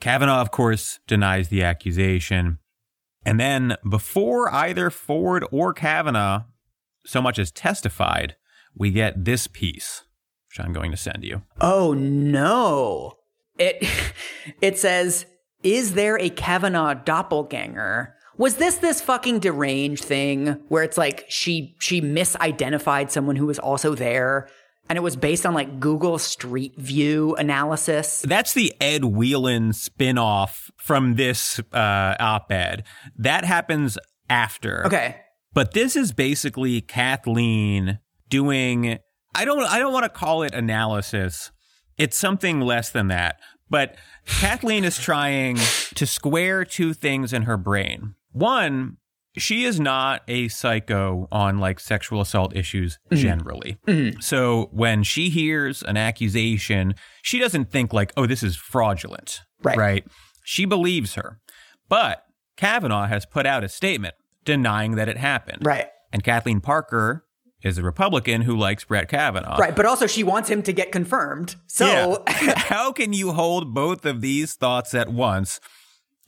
Kavanaugh, 0.00 0.40
of 0.40 0.50
course, 0.50 1.00
denies 1.06 1.48
the 1.48 1.62
accusation. 1.62 2.58
And 3.24 3.40
then, 3.40 3.76
before 3.88 4.52
either 4.52 4.90
Ford 4.90 5.46
or 5.50 5.72
Kavanaugh 5.72 6.42
so 7.06 7.22
much 7.22 7.38
as 7.38 7.50
testified, 7.50 8.36
we 8.74 8.90
get 8.90 9.24
this 9.24 9.46
piece, 9.46 10.04
which 10.48 10.60
I'm 10.60 10.72
going 10.72 10.90
to 10.90 10.96
send 10.96 11.24
you. 11.24 11.42
Oh 11.60 11.94
no. 11.94 13.14
It 13.58 13.88
it 14.60 14.78
says, 14.78 15.26
"Is 15.64 15.94
there 15.94 16.18
a 16.18 16.30
Kavanaugh 16.30 16.94
doppelganger?" 16.94 18.14
Was 18.36 18.56
this 18.56 18.76
this 18.76 19.00
fucking 19.00 19.40
deranged 19.40 20.04
thing 20.04 20.60
where 20.68 20.82
it's 20.82 20.98
like 20.98 21.24
she 21.28 21.76
she 21.78 22.00
misidentified 22.00 23.10
someone 23.10 23.36
who 23.36 23.46
was 23.46 23.58
also 23.58 23.94
there 23.94 24.48
and 24.88 24.96
it 24.96 25.02
was 25.02 25.16
based 25.16 25.46
on 25.46 25.54
like 25.54 25.80
Google 25.80 26.18
Street 26.18 26.76
View 26.76 27.34
analysis? 27.36 28.22
That's 28.22 28.52
the 28.52 28.74
Ed 28.80 29.04
Whelan 29.04 29.70
spinoff 29.70 30.70
from 30.76 31.14
this 31.14 31.60
uh, 31.72 32.16
op 32.18 32.50
ed. 32.50 32.84
That 33.16 33.44
happens 33.44 33.98
after. 34.28 34.86
Okay. 34.86 35.16
But 35.52 35.72
this 35.72 35.94
is 35.94 36.12
basically 36.12 36.80
Kathleen 36.80 38.00
doing 38.28 38.98
I 39.34 39.44
don't 39.44 39.62
I 39.62 39.78
don't 39.78 39.92
want 39.92 40.04
to 40.04 40.10
call 40.10 40.42
it 40.42 40.54
analysis. 40.54 41.52
It's 41.96 42.18
something 42.18 42.60
less 42.60 42.90
than 42.90 43.06
that. 43.08 43.38
But 43.70 43.96
Kathleen 44.26 44.84
is 44.84 44.98
trying 44.98 45.56
to 45.94 46.06
square 46.06 46.64
two 46.64 46.92
things 46.92 47.32
in 47.32 47.42
her 47.42 47.56
brain. 47.56 48.14
One, 48.32 48.98
she 49.36 49.64
is 49.64 49.80
not 49.80 50.22
a 50.28 50.48
psycho 50.48 51.28
on 51.32 51.58
like 51.58 51.80
sexual 51.80 52.20
assault 52.20 52.54
issues 52.54 52.98
mm-hmm. 53.10 53.22
generally. 53.22 53.78
Mm-hmm. 53.86 54.20
So 54.20 54.68
when 54.72 55.02
she 55.02 55.28
hears 55.28 55.82
an 55.82 55.96
accusation, 55.96 56.94
she 57.22 57.38
doesn't 57.38 57.70
think 57.70 57.92
like, 57.92 58.12
"Oh, 58.16 58.26
this 58.26 58.42
is 58.42 58.56
fraudulent." 58.56 59.40
Right. 59.62 59.76
Right? 59.76 60.06
She 60.44 60.66
believes 60.66 61.14
her. 61.14 61.40
But 61.88 62.24
Kavanaugh 62.56 63.06
has 63.06 63.26
put 63.26 63.46
out 63.46 63.64
a 63.64 63.68
statement 63.68 64.14
denying 64.44 64.96
that 64.96 65.08
it 65.08 65.16
happened. 65.16 65.66
Right. 65.66 65.88
And 66.12 66.22
Kathleen 66.22 66.60
Parker 66.60 67.24
is 67.64 67.78
a 67.78 67.82
Republican 67.82 68.42
who 68.42 68.54
likes 68.56 68.84
Brett 68.84 69.08
Kavanaugh. 69.08 69.56
Right, 69.56 69.74
but 69.74 69.86
also 69.86 70.06
she 70.06 70.22
wants 70.22 70.48
him 70.50 70.62
to 70.62 70.72
get 70.72 70.92
confirmed. 70.92 71.56
So 71.66 72.22
Yeah. 72.26 72.58
how 72.58 72.92
can 72.92 73.12
you 73.12 73.32
hold 73.32 73.74
both 73.74 74.04
of 74.04 74.20
these 74.20 74.54
thoughts 74.54 74.94
at 74.94 75.08
once? 75.08 75.58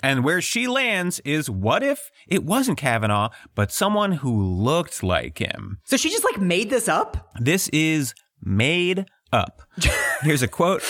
And 0.02 0.25
where 0.25 0.40
she 0.40 0.66
lands 0.66 1.21
is 1.21 1.49
what 1.49 1.83
if 1.83 2.11
it 2.26 2.45
wasn't 2.45 2.78
Kavanaugh, 2.78 3.31
but 3.55 3.73
someone 3.73 4.12
who 4.12 4.43
looked 4.43 5.02
like 5.02 5.38
him? 5.38 5.78
so 5.85 5.97
she 5.97 6.11
just 6.11 6.25
like 6.25 6.40
made 6.40 6.71
this 6.71 6.88
up? 6.88 7.31
This 7.38 7.69
is 7.69 8.14
made 8.43 9.07
up. 9.33 9.62
Here's 10.23 10.43
a 10.43 10.49
quote 10.49 10.83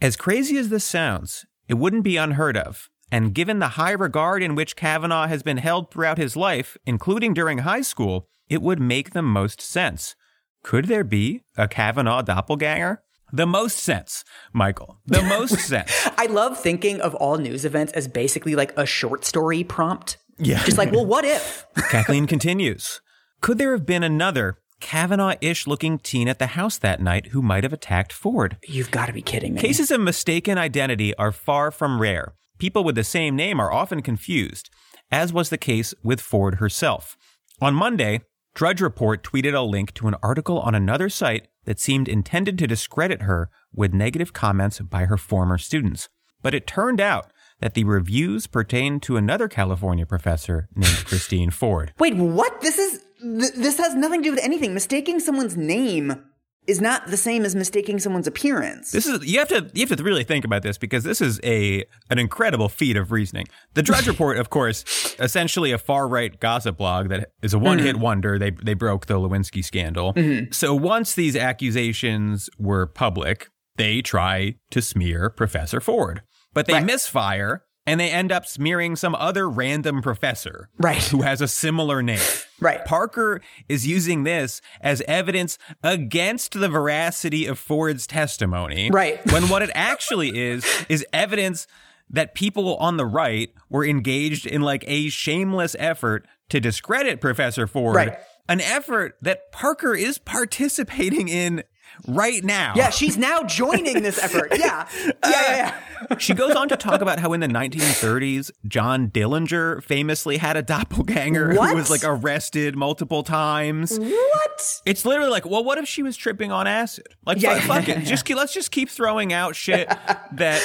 As 0.00 0.16
crazy 0.16 0.56
as 0.56 0.68
this 0.68 0.84
sounds, 0.84 1.46
it 1.68 1.74
wouldn't 1.74 2.04
be 2.04 2.16
unheard 2.16 2.56
of. 2.56 2.88
And 3.10 3.34
given 3.34 3.58
the 3.58 3.68
high 3.68 3.90
regard 3.92 4.42
in 4.42 4.54
which 4.54 4.74
Kavanaugh 4.76 5.26
has 5.26 5.42
been 5.42 5.58
held 5.58 5.90
throughout 5.90 6.16
his 6.16 6.34
life, 6.34 6.78
including 6.86 7.34
during 7.34 7.58
high 7.58 7.82
school, 7.82 8.28
it 8.48 8.62
would 8.62 8.80
make 8.80 9.12
the 9.12 9.22
most 9.22 9.60
sense. 9.60 10.14
Could 10.62 10.86
there 10.86 11.04
be 11.04 11.42
a 11.56 11.68
Kavanaugh 11.68 12.22
doppelganger? 12.22 13.02
The 13.32 13.46
most 13.46 13.78
sense, 13.78 14.24
Michael. 14.52 14.98
The 15.06 15.22
most 15.38 15.58
sense. 15.60 15.90
I 16.18 16.26
love 16.26 16.58
thinking 16.58 17.00
of 17.00 17.14
all 17.14 17.38
news 17.38 17.64
events 17.64 17.92
as 17.94 18.06
basically 18.06 18.54
like 18.54 18.76
a 18.76 18.84
short 18.84 19.24
story 19.24 19.64
prompt. 19.64 20.18
Yeah. 20.38 20.62
Just 20.64 20.78
like, 20.78 20.92
well, 20.92 21.06
what 21.06 21.24
if? 21.24 21.66
Kathleen 21.90 22.26
continues. 22.26 23.00
Could 23.40 23.58
there 23.58 23.72
have 23.72 23.86
been 23.86 24.02
another 24.02 24.58
Kavanaugh 24.80 25.34
ish 25.40 25.66
looking 25.66 25.98
teen 25.98 26.28
at 26.28 26.38
the 26.38 26.48
house 26.48 26.76
that 26.78 27.00
night 27.00 27.28
who 27.28 27.40
might 27.40 27.64
have 27.64 27.72
attacked 27.72 28.12
Ford? 28.12 28.58
You've 28.66 28.90
got 28.90 29.06
to 29.06 29.12
be 29.12 29.22
kidding 29.22 29.54
me. 29.54 29.60
Cases 29.60 29.90
of 29.90 30.00
mistaken 30.00 30.58
identity 30.58 31.14
are 31.16 31.32
far 31.32 31.70
from 31.70 32.00
rare. 32.00 32.34
People 32.58 32.84
with 32.84 32.96
the 32.96 33.04
same 33.04 33.34
name 33.34 33.58
are 33.58 33.72
often 33.72 34.02
confused, 34.02 34.68
as 35.10 35.32
was 35.32 35.48
the 35.48 35.58
case 35.58 35.94
with 36.04 36.20
Ford 36.20 36.56
herself. 36.56 37.16
On 37.60 37.74
Monday, 37.74 38.20
Drudge 38.54 38.82
Report 38.82 39.22
tweeted 39.22 39.54
a 39.54 39.62
link 39.62 39.94
to 39.94 40.08
an 40.08 40.16
article 40.22 40.60
on 40.60 40.74
another 40.74 41.08
site 41.08 41.48
that 41.64 41.80
seemed 41.80 42.06
intended 42.06 42.58
to 42.58 42.66
discredit 42.66 43.22
her 43.22 43.48
with 43.72 43.94
negative 43.94 44.34
comments 44.34 44.78
by 44.80 45.06
her 45.06 45.16
former 45.16 45.56
students. 45.56 46.10
But 46.42 46.54
it 46.54 46.66
turned 46.66 47.00
out 47.00 47.32
that 47.60 47.72
the 47.72 47.84
reviews 47.84 48.46
pertained 48.46 49.02
to 49.04 49.16
another 49.16 49.48
California 49.48 50.04
professor 50.04 50.68
named 50.74 50.96
Christine 51.06 51.50
Ford. 51.50 51.94
Wait, 51.98 52.16
what? 52.16 52.60
This 52.60 52.78
is 52.78 53.02
th- 53.20 53.54
this 53.54 53.78
has 53.78 53.94
nothing 53.94 54.20
to 54.20 54.28
do 54.28 54.34
with 54.34 54.44
anything. 54.44 54.74
Mistaking 54.74 55.18
someone's 55.18 55.56
name 55.56 56.22
is 56.66 56.80
not 56.80 57.08
the 57.08 57.16
same 57.16 57.44
as 57.44 57.54
mistaking 57.56 57.98
someone's 57.98 58.26
appearance. 58.26 58.92
This 58.92 59.06
is 59.06 59.24
you 59.24 59.38
have 59.38 59.48
to 59.48 59.70
you 59.74 59.86
have 59.86 59.96
to 59.96 60.02
really 60.02 60.24
think 60.24 60.44
about 60.44 60.62
this 60.62 60.78
because 60.78 61.04
this 61.04 61.20
is 61.20 61.40
a 61.42 61.84
an 62.10 62.18
incredible 62.18 62.68
feat 62.68 62.96
of 62.96 63.10
reasoning. 63.10 63.46
The 63.74 63.82
Drudge 63.82 64.06
Report, 64.12 64.38
of 64.38 64.50
course, 64.50 65.16
essentially 65.18 65.72
a 65.72 65.78
far 65.78 66.06
right 66.06 66.38
gossip 66.38 66.76
blog 66.76 67.08
that 67.08 67.32
is 67.42 67.52
a 67.52 67.58
one 67.58 67.78
hit 67.78 67.94
mm-hmm. 67.94 68.02
wonder. 68.02 68.38
They 68.38 68.50
they 68.50 68.74
broke 68.74 69.06
the 69.06 69.14
Lewinsky 69.14 69.64
scandal. 69.64 70.14
Mm-hmm. 70.14 70.52
So 70.52 70.74
once 70.74 71.14
these 71.14 71.34
accusations 71.36 72.48
were 72.58 72.86
public, 72.86 73.48
they 73.76 74.02
try 74.02 74.56
to 74.70 74.82
smear 74.82 75.30
Professor 75.30 75.80
Ford, 75.80 76.22
but 76.52 76.66
they 76.66 76.74
Right. 76.74 76.84
misfire 76.84 77.64
and 77.84 77.98
they 77.98 78.10
end 78.10 78.30
up 78.30 78.46
smearing 78.46 78.94
some 78.94 79.14
other 79.16 79.48
random 79.50 80.02
professor 80.02 80.68
Right. 80.78 81.02
who 81.04 81.22
has 81.22 81.40
a 81.40 81.48
similar 81.48 82.02
name. 82.02 82.20
Right. 82.62 82.84
Parker 82.84 83.40
is 83.68 83.86
using 83.86 84.24
this 84.24 84.60
as 84.80 85.02
evidence 85.08 85.58
against 85.82 86.52
the 86.58 86.68
veracity 86.68 87.46
of 87.46 87.58
Ford's 87.58 88.06
testimony. 88.06 88.90
Right. 88.90 89.20
When 89.32 89.48
what 89.48 89.62
it 89.62 89.70
actually 89.74 90.38
is, 90.38 90.64
is 90.90 91.06
evidence 91.12 91.66
that 92.10 92.34
people 92.34 92.76
on 92.76 92.98
the 92.98 93.06
right 93.06 93.50
were 93.70 93.84
engaged 93.84 94.46
in 94.46 94.60
like 94.60 94.84
a 94.86 95.08
shameless 95.08 95.74
effort 95.78 96.26
to 96.50 96.60
discredit 96.60 97.20
Professor 97.20 97.66
Ford. 97.66 97.96
Right. 97.96 98.18
An 98.48 98.60
effort 98.60 99.16
that 99.22 99.50
Parker 99.52 99.94
is 99.94 100.18
participating 100.18 101.28
in 101.28 101.62
right 102.06 102.42
now. 102.44 102.72
yeah, 102.76 102.90
she's 102.90 103.16
now 103.16 103.42
joining 103.44 104.02
this 104.02 104.18
effort. 104.22 104.52
Yeah. 104.58 104.86
Yeah, 105.04 105.12
yeah, 105.24 105.56
yeah. 105.56 105.80
Uh, 106.10 106.18
she 106.18 106.34
goes 106.34 106.54
on 106.56 106.68
to 106.68 106.76
talk 106.76 107.00
about 107.00 107.18
how 107.20 107.32
in 107.32 107.40
the 107.40 107.46
1930s, 107.46 108.50
John 108.66 109.08
Dillinger 109.08 109.82
famously 109.82 110.36
had 110.38 110.56
a 110.56 110.62
doppelganger 110.62 111.54
What? 111.54 111.70
who 111.70 111.76
was 111.76 111.90
like 111.90 112.02
arrested 112.04 112.76
multiple 112.76 113.22
times. 113.22 113.98
What? 113.98 114.80
It's 114.84 115.04
literally 115.04 115.30
like, 115.30 115.46
well, 115.46 115.62
what 115.64 115.78
if 115.78 115.86
she 115.88 116.02
was 116.02 116.16
tripping 116.16 116.50
on 116.50 116.66
acid? 116.66 117.06
Like, 117.24 117.40
Yeah, 117.40 117.54
fuck, 117.60 117.78
fuck 117.84 117.88
yeah, 117.88 118.00
it. 118.00 118.04
Just 118.04 118.28
let's 118.30 118.52
just 118.52 118.70
keep 118.72 118.88
throwing 118.90 119.32
out 119.32 119.54
shit 119.54 119.88
that 120.32 120.60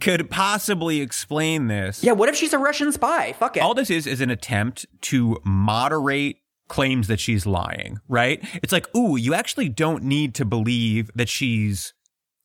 could 0.00 0.30
possibly 0.30 1.00
explain 1.00 1.66
this. 1.66 2.02
Yeah, 2.02 2.12
what 2.12 2.28
if 2.28 2.36
she's 2.36 2.52
a 2.52 2.58
Russian 2.58 2.92
spy? 2.92 3.32
Fuck 3.34 3.56
it. 3.56 3.60
All 3.60 3.74
this 3.74 3.90
is 3.90 4.06
is 4.06 4.20
an 4.20 4.30
attempt 4.30 4.86
to 5.02 5.40
moderate 5.44 6.39
claims 6.70 7.06
that 7.08 7.20
she's 7.20 7.44
lying, 7.44 7.98
right? 8.08 8.42
It's 8.62 8.72
like, 8.72 8.86
ooh, 8.96 9.16
you 9.16 9.34
actually 9.34 9.68
don't 9.68 10.02
need 10.04 10.34
to 10.36 10.46
believe 10.46 11.10
that 11.14 11.28
she's 11.28 11.92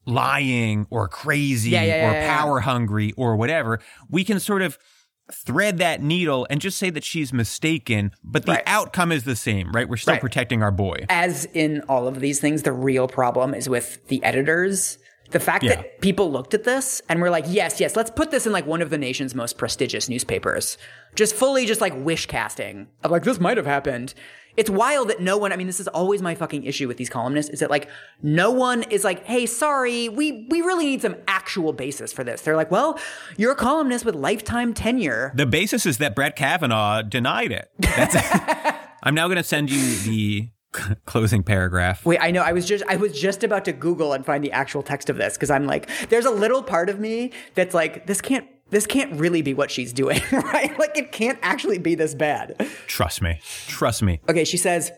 lying 0.05 0.86
or 0.89 1.08
crazy 1.08 1.72
Yeah, 1.72 1.84
yeah, 1.84 2.08
or 2.10 2.13
yeah. 2.13 2.27
power 2.27 2.60
hungry 2.60 3.13
or 3.15 3.36
whatever. 3.38 3.79
We 4.10 4.24
can 4.24 4.39
sort 4.39 4.62
of 4.62 4.77
thread 5.34 5.79
that 5.79 6.03
needle 6.03 6.46
and 6.50 6.62
just 6.62 6.77
say 6.77 6.91
that 6.91 7.03
she's 7.03 7.34
mistaken, 7.34 8.12
but 8.24 8.46
the 8.46 8.51
Right. 8.53 8.63
outcome 8.67 9.12
is 9.12 9.24
the 9.24 9.36
same, 9.36 9.72
right? 9.72 9.89
We're 9.89 9.98
still 9.98 10.13
Right. 10.13 10.22
protecting 10.22 10.62
our 10.62 10.72
boy. 10.72 11.05
As 11.10 11.46
in 11.53 11.82
all 11.89 12.08
of 12.08 12.20
these 12.20 12.39
things, 12.39 12.62
the 12.62 12.72
real 12.74 13.08
problem 13.08 13.53
is 13.55 13.67
with 13.67 14.08
the 14.08 14.24
editors. 14.24 15.00
The 15.32 15.39
fact 15.39 15.63
Yeah. 15.63 15.75
that 15.77 16.01
people 16.01 16.32
looked 16.32 16.53
at 16.53 16.63
this 16.63 17.01
and 17.10 17.20
were 17.20 17.29
like, 17.29 17.46
yes, 17.48 17.79
yes, 17.79 17.96
let's 17.96 18.12
put 18.12 18.32
this 18.32 18.46
in 18.46 18.51
like 18.53 18.65
one 18.67 18.82
of 18.82 18.89
the 18.89 18.98
nation's 18.98 19.34
most 19.36 19.58
prestigious 19.58 20.08
newspapers. 20.08 20.77
Just 21.15 21.34
fully 21.36 21.65
just 21.65 21.82
like 21.82 21.94
wish 21.96 22.25
casting 22.27 22.88
of 23.03 23.12
like, 23.12 23.24
this 23.24 23.39
might 23.39 23.58
have 23.58 23.65
happened. 23.65 24.13
It's 24.58 24.70
wild 24.70 25.10
that 25.10 25.20
no 25.20 25.38
one, 25.38 25.51
I 25.51 25.58
mean, 25.58 25.67
this 25.67 25.82
is 25.82 25.88
always 25.89 26.22
my 26.22 26.34
fucking 26.34 26.63
issue 26.63 26.88
with 26.88 26.96
these 26.96 27.10
columnists, 27.10 27.51
is 27.51 27.60
that 27.60 27.70
like 27.70 27.89
no 28.24 28.51
one 28.51 28.84
is 28.84 29.03
like, 29.03 29.25
hey, 29.25 29.46
sorry, 29.46 30.08
we, 30.08 30.48
we 30.50 30.62
really 30.62 30.86
need 30.86 31.01
some 31.01 31.17
actual 31.27 31.74
basis 31.74 32.13
for 32.13 32.24
this. 32.24 32.41
They're 32.41 32.55
like, 32.55 32.72
well, 32.72 32.98
you're 33.36 33.51
a 33.51 33.55
columnist 33.55 34.05
with 34.05 34.15
lifetime 34.15 34.74
tenure. 34.74 35.34
The 35.36 35.46
basis 35.46 35.86
is 35.86 35.98
that 35.98 36.15
Brett 36.15 36.38
Kavanaugh 36.38 37.01
denied 37.01 37.51
it. 37.51 37.70
That's 37.79 38.15
I'm 39.03 39.13
now 39.13 39.27
going 39.27 39.38
to 39.38 39.44
send 39.44 39.70
you 39.70 39.96
the 40.10 40.50
closing 41.05 41.44
paragraph. 41.44 42.05
Wait, 42.05 42.20
I 42.22 42.32
know. 42.32 42.41
I 42.41 42.51
was 42.51 42.65
just 42.65 42.84
I 42.88 42.96
was 42.96 43.20
just 43.20 43.44
about 43.44 43.65
to 43.65 43.74
Google 43.74 44.13
and 44.13 44.25
find 44.25 44.44
the 44.44 44.51
actual 44.51 44.84
text 44.84 45.10
of 45.10 45.17
this 45.17 45.36
because 45.36 45.50
I'm 45.50 45.65
like, 45.65 45.89
there's 46.10 46.25
a 46.25 46.32
little 46.32 46.63
part 46.63 46.89
of 46.89 47.00
me 47.00 47.32
that's 47.53 47.74
like, 47.74 48.08
this 48.08 48.22
can't 48.22 48.48
this 48.70 48.88
can't 48.88 49.20
really 49.20 49.41
be 49.41 49.53
what 49.53 49.72
she's 49.72 49.94
doing, 49.94 50.22
right? 50.32 50.77
Like 50.79 50.98
it 50.98 51.12
can't 51.12 51.39
actually 51.41 51.77
be 51.77 51.96
this 51.96 52.15
bad. 52.15 52.55
Trust 52.88 53.22
me. 53.22 53.39
Trust 53.67 54.01
me. 54.01 54.22
Okay, 54.27 54.44
she 54.44 54.58
says, 54.58 54.91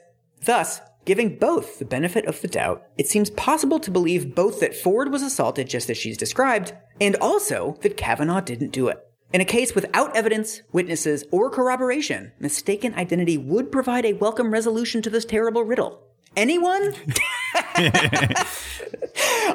thus, 0.45 0.79
giving 1.05 1.37
both 1.37 1.79
the 1.79 1.85
benefit 1.85 2.25
of 2.25 2.41
the 2.41 2.47
doubt, 2.47 2.83
it 2.97 3.07
seems 3.07 3.29
possible 3.29 3.79
to 3.79 3.91
believe 3.91 4.35
both 4.35 4.59
that 4.59 4.75
Ford 4.75 5.11
was 5.11 5.21
assaulted 5.21 5.69
just 5.69 5.89
as 5.89 5.97
she's 5.97 6.17
described, 6.17 6.73
and 6.99 7.15
also 7.17 7.77
that 7.81 7.97
Kavanaugh 7.97 8.41
didn't 8.41 8.71
do 8.71 8.87
it. 8.87 9.06
In 9.33 9.41
a 9.41 9.45
case 9.45 9.75
without 9.75 10.15
evidence, 10.15 10.61
witnesses, 10.71 11.25
or 11.31 11.49
corroboration, 11.49 12.31
mistaken 12.39 12.93
identity 12.95 13.37
would 13.37 13.71
provide 13.71 14.05
a 14.05 14.13
welcome 14.13 14.51
resolution 14.51 15.01
to 15.01 15.09
this 15.09 15.25
terrible 15.25 15.63
riddle. 15.63 16.01
Anyone? 16.37 16.93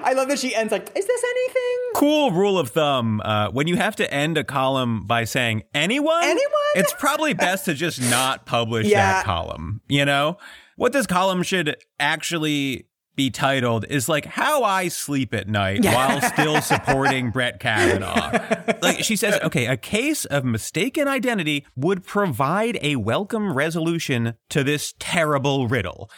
I 0.04 0.12
love 0.14 0.28
that 0.28 0.38
she 0.38 0.54
ends 0.54 0.72
like, 0.72 0.90
is 0.96 1.06
this 1.06 1.24
anything? 1.24 1.78
Cool 1.94 2.32
rule 2.32 2.58
of 2.58 2.70
thumb. 2.70 3.20
Uh, 3.24 3.50
when 3.50 3.66
you 3.68 3.76
have 3.76 3.96
to 3.96 4.12
end 4.12 4.36
a 4.36 4.44
column 4.44 5.06
by 5.06 5.24
saying 5.24 5.62
anyone, 5.74 6.22
Anyone? 6.24 6.42
it's 6.74 6.92
probably 6.98 7.34
best 7.34 7.64
to 7.66 7.74
just 7.74 8.00
not 8.10 8.44
publish 8.46 8.86
Yeah. 8.88 9.12
that 9.12 9.24
column. 9.24 9.80
You 9.88 10.04
know? 10.04 10.38
What 10.76 10.92
this 10.92 11.06
column 11.06 11.42
should 11.42 11.76
actually 12.00 12.86
be 13.14 13.30
titled 13.30 13.84
is 13.88 14.08
like 14.08 14.24
how 14.24 14.62
I 14.62 14.88
sleep 14.88 15.34
at 15.34 15.48
night 15.48 15.84
while 15.84 16.20
still 16.20 16.60
supporting 16.62 17.30
Brett 17.30 17.60
Kavanaugh. 17.60 18.74
like 18.80 19.04
she 19.04 19.16
says, 19.16 19.40
okay, 19.44 19.66
a 19.66 19.76
case 19.76 20.24
of 20.24 20.44
mistaken 20.44 21.08
identity 21.08 21.66
would 21.76 22.04
provide 22.04 22.78
a 22.82 22.96
welcome 22.96 23.54
resolution 23.54 24.34
to 24.50 24.64
this 24.64 24.94
terrible 24.98 25.68
riddle. 25.68 26.10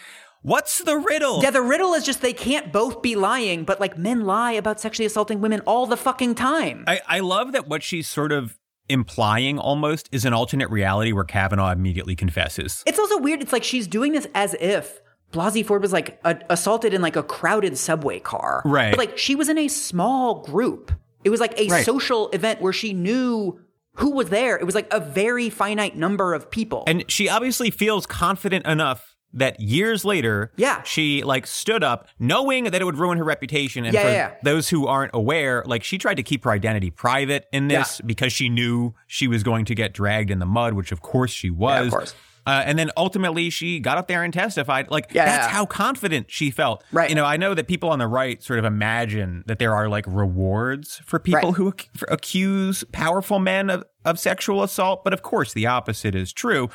What's 0.43 0.81
the 0.81 0.99
riddle? 0.99 1.43
Yeah, 1.43 1.51
the 1.51 1.63
riddle 1.63 1.95
is 1.95 2.05
just 2.05 2.21
they 2.21 2.35
can't 2.35 2.71
both 2.71 3.01
be 3.01 3.17
lying, 3.17 3.65
but 3.65 3.81
like 3.81 3.97
men 3.97 4.27
lie 4.27 4.53
about 4.53 4.79
sexually 4.79 5.07
assaulting 5.07 5.41
women 5.41 5.61
all 5.61 5.87
the 5.87 5.97
fucking 5.97 6.35
time. 6.35 6.85
I, 6.87 7.01
I 7.09 7.21
love 7.21 7.53
that 7.53 7.67
what 7.67 7.83
she's 7.83 8.07
sort 8.07 8.31
of 8.31 8.59
implying 8.91 9.59
almost 9.59 10.09
is 10.13 10.27
an 10.27 10.35
alternate 10.35 10.69
reality 10.69 11.13
where 11.13 11.25
Kavanaugh 11.25 11.73
immediately 11.73 12.15
confesses. 12.15 12.83
It's 12.87 12.99
also 12.99 13.19
weird. 13.19 13.41
It's 13.41 13.53
like 13.53 13.65
she's 13.65 13.87
doing 13.87 14.13
this 14.13 14.27
as 14.35 14.55
if 14.61 15.01
Blasey 15.35 15.65
Ford 15.67 15.83
was 15.83 15.93
like 15.93 16.19
a- 16.25 16.41
assaulted 16.49 16.95
in 16.95 17.03
like 17.03 17.17
a 17.17 17.23
crowded 17.23 17.77
subway 17.77 18.21
car. 18.21 18.63
Right. 18.65 18.91
But 18.91 18.99
like 18.99 19.19
she 19.19 19.35
was 19.35 19.49
in 19.49 19.59
a 19.59 19.69
small 19.69 20.41
group. 20.43 20.93
It 21.25 21.31
was 21.31 21.41
like 21.41 21.59
a 21.59 21.69
Right. 21.69 21.85
social 21.85 22.29
event 22.31 22.61
where 22.61 22.73
she 22.73 22.93
knew 22.93 23.61
who 23.97 24.11
was 24.13 24.29
there. 24.31 24.57
It 24.57 24.65
was 24.65 24.75
like 24.75 24.93
a 24.93 25.01
very 25.01 25.51
finite 25.51 25.97
number 25.97 26.35
of 26.35 26.51
people. 26.51 26.85
And 26.87 27.05
she 27.09 27.29
obviously 27.29 27.71
feels 27.71 28.07
confident 28.07 28.67
enough 28.67 29.15
that 29.37 29.59
years 29.59 30.05
later, 30.05 30.53
Yeah. 30.57 30.83
she 30.85 31.23
like 31.25 31.47
stood 31.47 31.83
up 31.83 32.07
knowing 32.21 32.65
that 32.65 32.81
it 32.81 32.85
would 32.85 32.99
ruin 32.99 33.19
her 33.19 33.25
reputation. 33.25 33.85
And 33.85 33.93
Yeah, 33.95 34.03
for 34.03 34.09
yeah, 34.09 34.15
yeah. 34.15 34.31
those 34.45 34.69
who 34.69 34.87
aren't 34.87 35.11
aware, 35.15 35.65
like 35.67 35.83
she 35.83 35.99
tried 35.99 36.15
to 36.19 36.23
keep 36.23 36.45
her 36.45 36.51
identity 36.53 36.91
private 36.91 37.47
in 37.53 37.67
this 37.69 38.01
because 38.07 38.33
she 38.33 38.49
knew 38.49 38.95
she 39.09 39.27
was 39.27 39.43
going 39.43 39.65
to 39.67 39.75
get 39.75 39.93
dragged 39.93 40.31
in 40.31 40.39
the 40.39 40.47
mud, 40.47 40.75
which 40.75 40.93
of 40.93 41.01
course 41.03 41.33
she 41.33 41.51
was. 41.51 41.87
of 41.87 41.93
course. 41.93 42.15
Uh, 42.47 42.63
and 42.67 42.79
then 42.79 42.91
ultimately 42.97 43.49
she 43.51 43.81
got 43.81 43.97
up 43.97 44.07
there 44.07 44.23
and 44.23 44.33
testified. 44.35 44.91
Like 44.91 45.09
Yeah, 45.13 45.25
that's 45.25 45.47
yeah. 45.47 45.53
how 45.53 45.65
confident 45.67 46.27
she 46.31 46.51
felt. 46.51 46.85
Right. 46.93 47.09
You 47.09 47.15
know, 47.17 47.25
I 47.25 47.37
know 47.39 47.55
that 47.55 47.67
people 47.69 47.89
on 47.89 47.99
the 47.99 48.07
right 48.07 48.43
sort 48.43 48.59
of 48.59 48.65
imagine 48.67 49.45
that 49.47 49.59
there 49.59 49.75
are 49.75 49.89
like 49.89 50.05
rewards 50.07 51.01
for 51.07 51.19
people 51.19 51.51
Right. 51.51 51.57
who 51.57 51.69
ac- 51.69 51.89
for- 51.97 52.09
accuse 52.11 52.85
powerful 52.93 53.39
men 53.39 53.71
of, 53.71 53.85
of 54.05 54.19
sexual 54.19 54.63
assault, 54.63 55.05
but 55.05 55.13
of 55.15 55.23
course 55.23 55.53
the 55.55 55.67
opposite 55.67 56.15
is 56.15 56.33
true. 56.33 56.69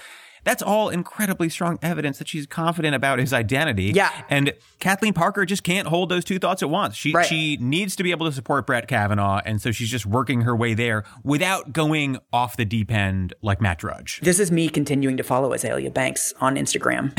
That's 0.49 0.63
all 0.63 0.89
incredibly 0.89 1.47
strong 1.47 1.77
evidence 1.83 2.17
that 2.17 2.27
she's 2.27 2.47
confident 2.47 2.95
about 2.95 3.19
his 3.19 3.33
identity. 3.33 3.91
Yeah. 3.93 4.09
And 4.31 4.53
Kathleen 4.79 5.13
Parker 5.13 5.45
just 5.45 5.61
can't 5.63 5.87
hold 5.87 6.09
those 6.09 6.25
two 6.25 6.39
thoughts 6.39 6.63
at 6.63 6.71
once. 6.71 6.95
She 6.95 7.11
Right. 7.13 7.23
she 7.27 7.57
needs 7.57 7.95
to 7.97 8.01
be 8.03 8.09
able 8.09 8.25
to 8.25 8.31
support 8.31 8.65
Brett 8.65 8.87
Kavanaugh, 8.87 9.41
and 9.45 9.61
so 9.61 9.71
she's 9.71 9.91
just 9.91 10.07
working 10.07 10.41
her 10.41 10.55
way 10.55 10.73
there 10.73 11.03
without 11.23 11.71
going 11.71 12.17
off 12.33 12.57
the 12.57 12.65
deep 12.65 12.89
end 12.91 13.31
like 13.43 13.61
Matt 13.61 13.77
Drudge. 13.77 14.21
this 14.23 14.39
is 14.39 14.51
me 14.51 14.69
continuing 14.69 15.17
to 15.17 15.23
follow 15.23 15.53
Azalea 15.53 15.91
Banks 15.91 16.33
on 16.41 16.55
Instagram. 16.55 17.13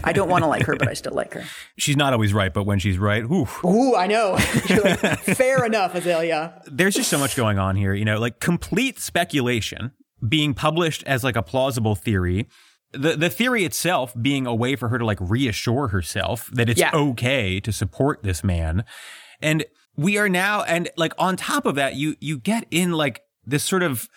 I 0.04 0.12
don't 0.12 0.28
want 0.28 0.44
to 0.44 0.48
like 0.48 0.66
her, 0.66 0.76
but 0.76 0.88
I 0.88 0.92
still 0.92 1.14
like 1.14 1.32
her. 1.32 1.44
She's 1.78 1.96
not 1.96 2.12
always 2.12 2.34
right, 2.34 2.52
but 2.52 2.64
when 2.64 2.78
she's 2.78 2.98
right, 2.98 3.24
oof. 3.24 3.64
Ooh, 3.64 3.96
I 3.96 4.06
know. 4.06 4.36
Like, 4.68 5.20
Fair 5.20 5.64
enough, 5.64 5.94
Azalea. 5.94 6.60
there's 6.66 6.94
just 6.94 7.08
so 7.08 7.16
much 7.18 7.34
going 7.34 7.58
on 7.58 7.76
here, 7.76 7.94
you 7.94 8.04
know, 8.04 8.18
like 8.18 8.40
complete 8.40 8.98
speculation 8.98 9.92
being 10.28 10.54
published 10.54 11.02
as 11.04 11.24
like 11.24 11.36
a 11.36 11.42
plausible 11.42 11.94
theory. 11.94 12.48
The 12.92 13.16
the 13.16 13.30
theory 13.30 13.64
itself 13.64 14.14
being 14.20 14.46
a 14.46 14.54
way 14.54 14.76
for 14.76 14.88
her 14.88 14.98
to 14.98 15.04
like 15.04 15.18
reassure 15.20 15.88
herself 15.88 16.48
that 16.52 16.68
it's 16.68 16.80
Yeah. 16.80 16.90
okay 16.92 17.58
to 17.60 17.72
support 17.72 18.22
this 18.22 18.44
man. 18.44 18.84
And 19.40 19.64
we 19.96 20.18
are 20.18 20.28
now 20.28 20.62
and 20.62 20.88
like 20.96 21.12
on 21.18 21.36
top 21.36 21.66
of 21.66 21.74
that 21.76 21.96
you 21.96 22.16
you 22.20 22.38
get 22.38 22.66
in 22.70 22.92
like 22.92 23.22
this 23.44 23.64
sort 23.64 23.82
of 23.82 24.08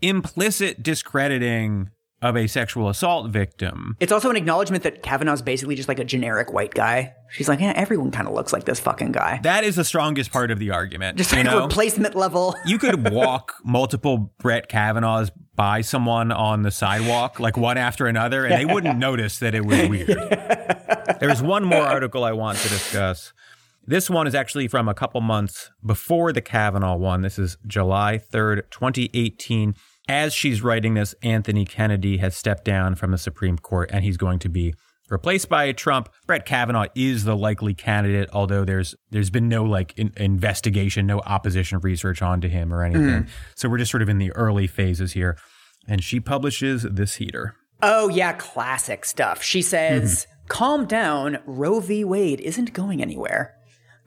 implicit 0.00 0.82
discrediting 0.82 1.90
of 2.20 2.36
a 2.36 2.46
sexual 2.46 2.88
assault 2.88 3.30
victim. 3.30 3.96
It's 4.00 4.10
also 4.10 4.28
an 4.30 4.36
acknowledgement 4.36 4.82
that 4.82 5.02
Kavanaugh's 5.02 5.42
basically 5.42 5.76
just 5.76 5.88
like 5.88 5.98
a 5.98 6.04
generic 6.04 6.52
white 6.52 6.74
guy. 6.74 7.14
She's 7.30 7.48
like, 7.48 7.60
yeah, 7.60 7.72
everyone 7.76 8.10
kind 8.10 8.26
of 8.26 8.34
looks 8.34 8.52
like 8.52 8.64
this 8.64 8.80
fucking 8.80 9.12
guy. 9.12 9.40
That 9.42 9.62
is 9.62 9.76
the 9.76 9.84
strongest 9.84 10.32
part 10.32 10.50
of 10.50 10.58
the 10.58 10.70
argument. 10.70 11.16
Just 11.18 11.32
you 11.32 11.44
know? 11.44 11.62
replacement 11.62 12.16
level. 12.16 12.56
you 12.66 12.78
could 12.78 13.10
walk 13.10 13.54
multiple 13.64 14.32
Brett 14.38 14.68
Kavanaughs 14.68 15.30
by 15.54 15.80
someone 15.80 16.32
on 16.32 16.62
the 16.62 16.70
sidewalk, 16.70 17.38
like 17.38 17.56
one 17.56 17.76
after 17.76 18.06
another, 18.06 18.44
and 18.44 18.54
they 18.54 18.72
wouldn't 18.72 18.98
notice 18.98 19.38
that 19.38 19.54
it 19.54 19.64
was 19.64 19.88
weird. 19.88 20.08
There's 21.20 21.42
one 21.42 21.64
more 21.64 21.82
article 21.82 22.24
I 22.24 22.32
want 22.32 22.58
to 22.58 22.68
discuss. 22.68 23.32
This 23.86 24.10
one 24.10 24.26
is 24.26 24.34
actually 24.34 24.68
from 24.68 24.88
a 24.88 24.94
couple 24.94 25.20
months 25.20 25.70
before 25.84 26.32
the 26.32 26.42
Kavanaugh 26.42 26.96
one. 26.96 27.22
This 27.22 27.38
is 27.38 27.56
July 27.66 28.20
3rd, 28.32 28.70
2018. 28.70 29.74
As 30.08 30.32
she's 30.32 30.62
writing 30.62 30.94
this, 30.94 31.14
Anthony 31.22 31.64
Kennedy 31.64 32.16
has 32.16 32.36
stepped 32.36 32.64
down 32.64 32.94
from 32.94 33.10
the 33.10 33.18
Supreme 33.18 33.58
Court 33.58 33.90
and 33.92 34.02
he's 34.02 34.16
going 34.16 34.38
to 34.40 34.48
be 34.48 34.74
replaced 35.10 35.48
by 35.48 35.72
Trump. 35.72 36.08
Brett 36.26 36.46
Kavanaugh 36.46 36.86
is 36.94 37.24
the 37.24 37.36
likely 37.36 37.74
candidate, 37.74 38.28
although 38.32 38.64
there's 38.64 38.94
there's 39.10 39.30
been 39.30 39.48
no 39.48 39.64
like 39.64 39.92
in, 39.98 40.12
investigation, 40.16 41.06
no 41.06 41.20
opposition 41.20 41.78
research 41.80 42.22
onto 42.22 42.48
him 42.48 42.72
or 42.72 42.82
anything. 42.82 43.22
Hmm. 43.22 43.28
So 43.54 43.68
we're 43.68 43.78
just 43.78 43.90
sort 43.90 44.02
of 44.02 44.08
in 44.08 44.18
the 44.18 44.32
early 44.32 44.66
phases 44.66 45.12
here. 45.12 45.36
And 45.86 46.02
she 46.02 46.20
publishes 46.20 46.82
this 46.82 47.16
heater. 47.16 47.54
Oh, 47.82 48.08
yeah, 48.08 48.32
classic 48.32 49.04
stuff. 49.04 49.42
She 49.42 49.62
says, 49.62 50.26
mm-hmm. 50.26 50.46
calm 50.48 50.84
down. 50.86 51.38
Roe 51.46 51.80
v. 51.80 52.04
Wade 52.04 52.40
isn't 52.40 52.72
going 52.72 53.00
anywhere. 53.00 53.54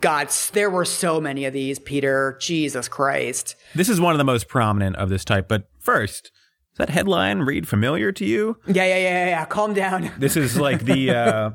God, 0.01 0.29
there 0.53 0.69
were 0.69 0.85
so 0.85 1.21
many 1.21 1.45
of 1.45 1.53
these, 1.53 1.79
Peter. 1.79 2.37
Jesus 2.39 2.87
Christ. 2.87 3.55
This 3.75 3.87
is 3.87 4.01
one 4.01 4.13
of 4.13 4.17
the 4.17 4.23
most 4.23 4.47
prominent 4.47 4.95
of 4.95 5.09
this 5.09 5.23
type. 5.23 5.47
But 5.47 5.69
first, 5.79 6.31
does 6.71 6.87
that 6.87 6.89
headline 6.89 7.39
read 7.41 7.67
familiar 7.67 8.11
to 8.13 8.25
you? 8.25 8.57
Yeah, 8.65 8.83
yeah, 8.85 8.97
yeah, 8.97 8.97
yeah, 8.97 9.27
yeah. 9.27 9.45
Calm 9.45 9.73
down. 9.73 10.11
This 10.17 10.35
is 10.35 10.57
like 10.57 10.85
the 10.85 11.11
uh, 11.11 11.51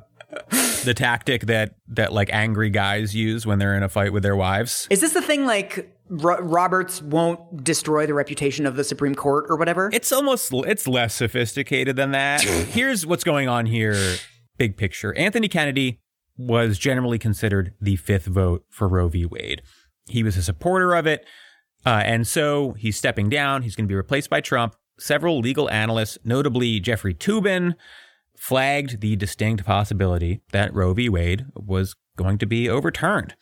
the 0.85 0.95
tactic 0.95 1.47
that 1.47 1.77
that 1.89 2.13
like 2.13 2.31
angry 2.33 2.71
guys 2.71 3.15
use 3.15 3.47
when 3.47 3.59
they're 3.59 3.77
in 3.77 3.83
a 3.83 3.89
fight 3.89 4.13
with 4.13 4.23
their 4.23 4.37
wives. 4.37 4.87
Is 4.91 5.01
this 5.01 5.13
the 5.13 5.23
thing 5.23 5.45
like 5.47 5.93
Ro- 6.09 6.39
Roberts 6.41 7.03
won't 7.03 7.65
destroy 7.65 8.07
the 8.07 8.15
reputation 8.15 8.67
of 8.67 8.77
the 8.77 8.85
Supreme 8.85 9.15
Court 9.15 9.47
or 9.49 9.57
whatever? 9.57 9.91
It's 9.93 10.13
almost 10.13 10.53
it's 10.53 10.87
less 10.87 11.15
sophisticated 11.15 11.97
than 11.97 12.13
that. 12.13 12.43
Here's 12.43 13.07
what's 13.07 13.25
going 13.25 13.49
on 13.49 13.67
here, 13.67 14.17
big 14.59 14.77
picture. 14.77 15.17
Anthony 15.17 15.49
Kennedy 15.49 16.01
was 16.37 16.79
generally 16.79 17.19
considered 17.19 17.75
the 17.81 17.97
fifth 17.97 18.27
vote 18.27 18.65
for 18.69 18.89
Roe 18.89 19.09
v. 19.09 19.25
Wade. 19.27 19.63
He 20.09 20.23
was 20.23 20.37
a 20.37 20.43
supporter 20.43 20.95
of 20.95 21.07
it, 21.07 21.25
uh, 21.85 22.03
and 22.05 22.27
so 22.27 22.73
he's 22.73 22.97
stepping 22.97 23.29
down. 23.29 23.63
He's 23.63 23.75
going 23.75 23.87
to 23.87 23.93
be 23.93 23.95
replaced 23.97 24.31
by 24.31 24.41
Trump. 24.41 24.75
Several 24.99 25.39
legal 25.41 25.69
analysts, 25.71 26.19
notably 26.25 26.81
Jeffrey 26.81 27.15
Toobin, 27.15 27.75
flagged 28.37 29.01
the 29.01 29.17
distinct 29.17 29.65
possibility 29.65 30.41
that 30.53 30.73
Roe 30.75 30.93
v. 30.95 31.09
Wade 31.09 31.47
was 31.55 31.97
going 32.17 32.39
to 32.39 32.47
be 32.47 32.69
overturned. 32.69 33.35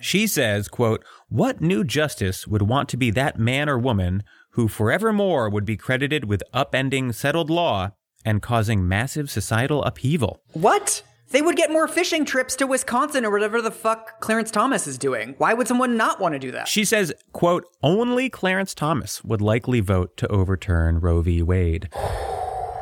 She 0.00 0.26
says, 0.26 0.68
quote, 0.68 1.04
"What 1.28 1.60
new 1.60 1.84
justice 1.84 2.46
would 2.46 2.62
want 2.62 2.88
to 2.90 2.96
be 2.96 3.10
that 3.10 3.38
man 3.38 3.68
or 3.68 3.78
woman 3.78 4.22
who 4.50 4.68
forevermore 4.68 5.48
would 5.50 5.64
be 5.64 5.76
credited 5.76 6.24
with 6.24 6.42
upending 6.54 7.14
settled 7.14 7.50
law 7.50 7.90
and 8.24 8.40
causing 8.42 8.86
massive 8.88 9.30
societal 9.30 9.82
upheaval?" 9.84 10.42
what? 10.52 11.02
They 11.32 11.42
would 11.42 11.56
get 11.56 11.70
more 11.70 11.88
fishing 11.88 12.24
trips 12.24 12.54
to 12.56 12.66
Wisconsin 12.66 13.24
or 13.24 13.30
whatever 13.30 13.60
the 13.62 13.70
fuck 13.70 14.20
Clarence 14.20 14.50
Thomas 14.50 14.86
is 14.86 14.98
doing. 14.98 15.34
Why 15.38 15.54
would 15.54 15.66
someone 15.66 15.96
not 15.96 16.20
want 16.20 16.34
to 16.34 16.38
do 16.38 16.50
that? 16.52 16.68
She 16.68 16.84
says, 16.84 17.12
quote, 17.32 17.64
"Only 17.82 18.28
Clarence 18.28 18.74
Thomas 18.74 19.24
would 19.24 19.40
likely 19.40 19.80
vote 19.80 20.16
to 20.18 20.28
overturn 20.28 21.00
Roe 21.00 21.22
v. 21.22 21.42
Wade." 21.42 21.88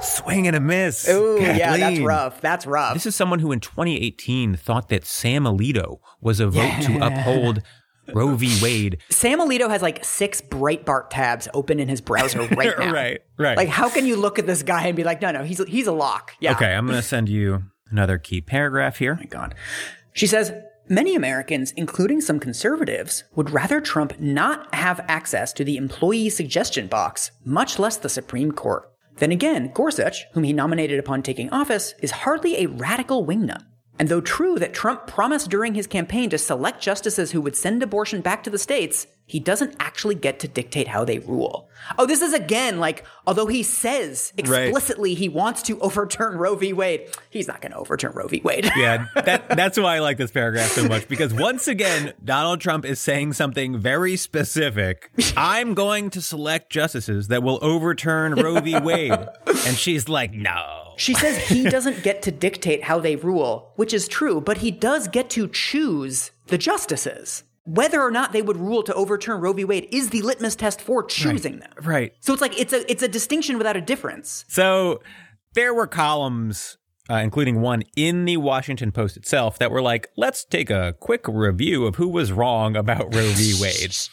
Swing 0.02 0.46
and 0.46 0.56
a 0.56 0.60
miss. 0.60 1.06
Ooh, 1.10 1.38
yeah, 1.38 1.76
that's 1.76 2.00
rough. 2.00 2.40
That's 2.40 2.66
rough. 2.66 2.94
This 2.94 3.04
is 3.04 3.14
someone 3.14 3.38
who 3.40 3.52
in 3.52 3.60
2018 3.60 4.56
thought 4.56 4.88
that 4.88 5.04
Sam 5.04 5.44
Alito 5.44 5.98
was 6.22 6.40
a 6.40 6.46
vote 6.46 6.82
to 6.84 6.98
uphold 7.06 7.62
Roe 8.14 8.34
v. 8.34 8.58
Wade. 8.62 8.96
Sam 9.10 9.40
Alito 9.40 9.68
has 9.68 9.82
like 9.82 10.02
six 10.04 10.40
Breitbart 10.40 11.10
tabs 11.10 11.48
open 11.52 11.78
in 11.78 11.88
his 11.88 12.00
browser 12.00 12.40
right 12.46 12.72
now. 12.78 12.92
Right, 12.92 13.20
right. 13.36 13.56
Like, 13.58 13.68
how 13.68 13.90
can 13.90 14.06
you 14.06 14.16
look 14.16 14.38
at 14.38 14.46
this 14.46 14.62
guy 14.62 14.86
and 14.86 14.96
be 14.96 15.04
like, 15.04 15.20
no, 15.20 15.32
no, 15.32 15.44
he's 15.44 15.62
he's 15.68 15.86
a 15.86 15.92
lock. 15.92 16.32
Yeah. 16.40 16.52
Okay, 16.52 16.74
I'm 16.74 16.86
going 16.86 16.96
to 16.98 17.06
send 17.06 17.28
you 17.28 17.64
another 17.90 18.18
key 18.18 18.40
paragraph 18.40 18.98
here. 18.98 19.14
Oh 19.18 19.20
my 19.20 19.26
God. 19.26 19.55
She 20.12 20.26
says 20.26 20.53
many 20.88 21.14
Americans, 21.14 21.72
including 21.76 22.20
some 22.20 22.40
conservatives, 22.40 23.24
would 23.35 23.50
rather 23.50 23.81
Trump 23.81 24.18
not 24.18 24.74
have 24.74 25.05
access 25.09 25.53
to 25.55 25.64
the 25.64 25.76
employee 25.76 26.31
suggestion 26.31 26.87
box, 26.87 27.31
much 27.44 27.79
less 27.79 27.96
the 27.96 28.09
Supreme 28.09 28.53
Court. 28.53 28.90
Then 29.16 29.33
again, 29.33 29.70
Gorsuch, 29.74 30.24
whom 30.33 30.44
he 30.44 30.53
nominated 30.53 30.98
upon 30.98 31.22
taking 31.22 31.50
office, 31.50 31.94
is 32.00 32.11
hardly 32.11 32.57
a 32.57 32.68
radical 32.68 33.26
wingnut. 33.26 33.64
And 34.00 34.08
though 34.08 34.22
true 34.22 34.58
that 34.58 34.72
Trump 34.72 35.06
promised 35.06 35.50
during 35.50 35.74
his 35.74 35.86
campaign 35.86 36.30
to 36.30 36.38
select 36.38 36.80
justices 36.80 37.32
who 37.32 37.42
would 37.42 37.54
send 37.54 37.82
abortion 37.82 38.22
back 38.22 38.42
to 38.44 38.48
the 38.48 38.58
states, 38.58 39.06
he 39.26 39.38
doesn't 39.38 39.76
actually 39.78 40.14
get 40.14 40.40
to 40.40 40.48
dictate 40.48 40.88
how 40.88 41.04
they 41.04 41.18
rule. 41.18 41.68
Oh, 41.98 42.06
this 42.06 42.22
is 42.22 42.32
again 42.32 42.80
like, 42.80 43.04
although 43.26 43.46
he 43.46 43.62
says 43.62 44.32
Right. 44.46 44.62
explicitly 44.68 45.12
he 45.12 45.28
wants 45.28 45.60
to 45.64 45.78
overturn 45.80 46.38
Roe 46.38 46.56
v. 46.56 46.72
Wade, 46.72 47.14
he's 47.28 47.46
not 47.46 47.60
going 47.60 47.72
to 47.72 47.78
overturn 47.78 48.12
Roe 48.14 48.26
v. 48.26 48.40
Wade. 48.42 48.70
Yeah, 48.74 49.04
that, 49.14 49.50
that's 49.50 49.78
why 49.78 49.96
I 49.96 49.98
like 49.98 50.16
this 50.16 50.30
paragraph 50.30 50.70
so 50.70 50.88
much 50.88 51.06
because 51.06 51.34
once 51.34 51.68
again, 51.68 52.14
Donald 52.24 52.62
Trump 52.62 52.86
is 52.86 53.00
saying 53.02 53.34
something 53.34 53.78
very 53.78 54.16
specific. 54.16 55.10
I'm 55.36 55.74
going 55.74 56.08
to 56.10 56.22
select 56.22 56.72
justices 56.72 57.28
that 57.28 57.42
will 57.42 57.58
overturn 57.60 58.34
Roe 58.34 58.60
v. 58.62 58.78
Wade. 58.80 59.12
And 59.46 59.76
she's 59.76 60.08
like, 60.08 60.32
no. 60.32 60.80
She 61.00 61.14
says 61.14 61.38
he 61.38 61.64
doesn't 61.64 62.03
get 62.03 62.22
to 62.22 62.31
dictate 62.31 62.85
how 62.85 63.00
they 63.00 63.16
rule, 63.16 63.72
which 63.76 63.94
is 63.94 64.07
true, 64.07 64.40
but 64.40 64.59
he 64.59 64.70
does 64.70 65.09
get 65.09 65.31
to 65.31 65.48
choose 65.48 66.31
the 66.48 66.59
justices. 66.59 67.44
Whether 67.64 68.03
or 68.03 68.11
not 68.11 68.33
they 68.33 68.42
would 68.42 68.57
rule 68.57 68.83
to 68.83 68.94
overturn 68.94 69.40
Roe 69.40 69.53
v. 69.53 69.64
Wade 69.64 69.88
is 69.92 70.11
the 70.11 70.22
litmus 70.22 70.57
test 70.57 70.81
for 70.81 71.03
choosing 71.05 71.61
them. 71.61 71.72
Right. 71.83 72.12
So 72.20 72.33
it's 72.33 72.42
like 72.42 72.59
it's 72.59 72.72
a 72.72 72.90
it's 72.90 73.03
a 73.03 73.09
distinction 73.09 73.59
without 73.59 73.76
a 73.76 73.81
difference. 73.81 74.44
So 74.48 75.03
there 75.55 75.72
were 75.72 75.87
columns, 75.87 76.79
uh, 77.11 77.16
including 77.16 77.61
one 77.61 77.83
in 77.96 78.25
the 78.25 78.37
Washington 78.37 78.92
Post 78.92 79.16
itself, 79.16 79.59
that 79.59 79.70
were 79.70 79.83
like, 79.83 80.09
let's 80.16 80.44
take 80.44 80.70
a 80.70 80.94
quick 81.01 81.27
review 81.27 81.87
of 81.87 81.96
who 81.96 82.09
was 82.09 82.33
wrong 82.33 82.77
about 82.77 83.14
Roe 83.14 83.33
v. 83.33 83.55
Wade. 83.61 83.96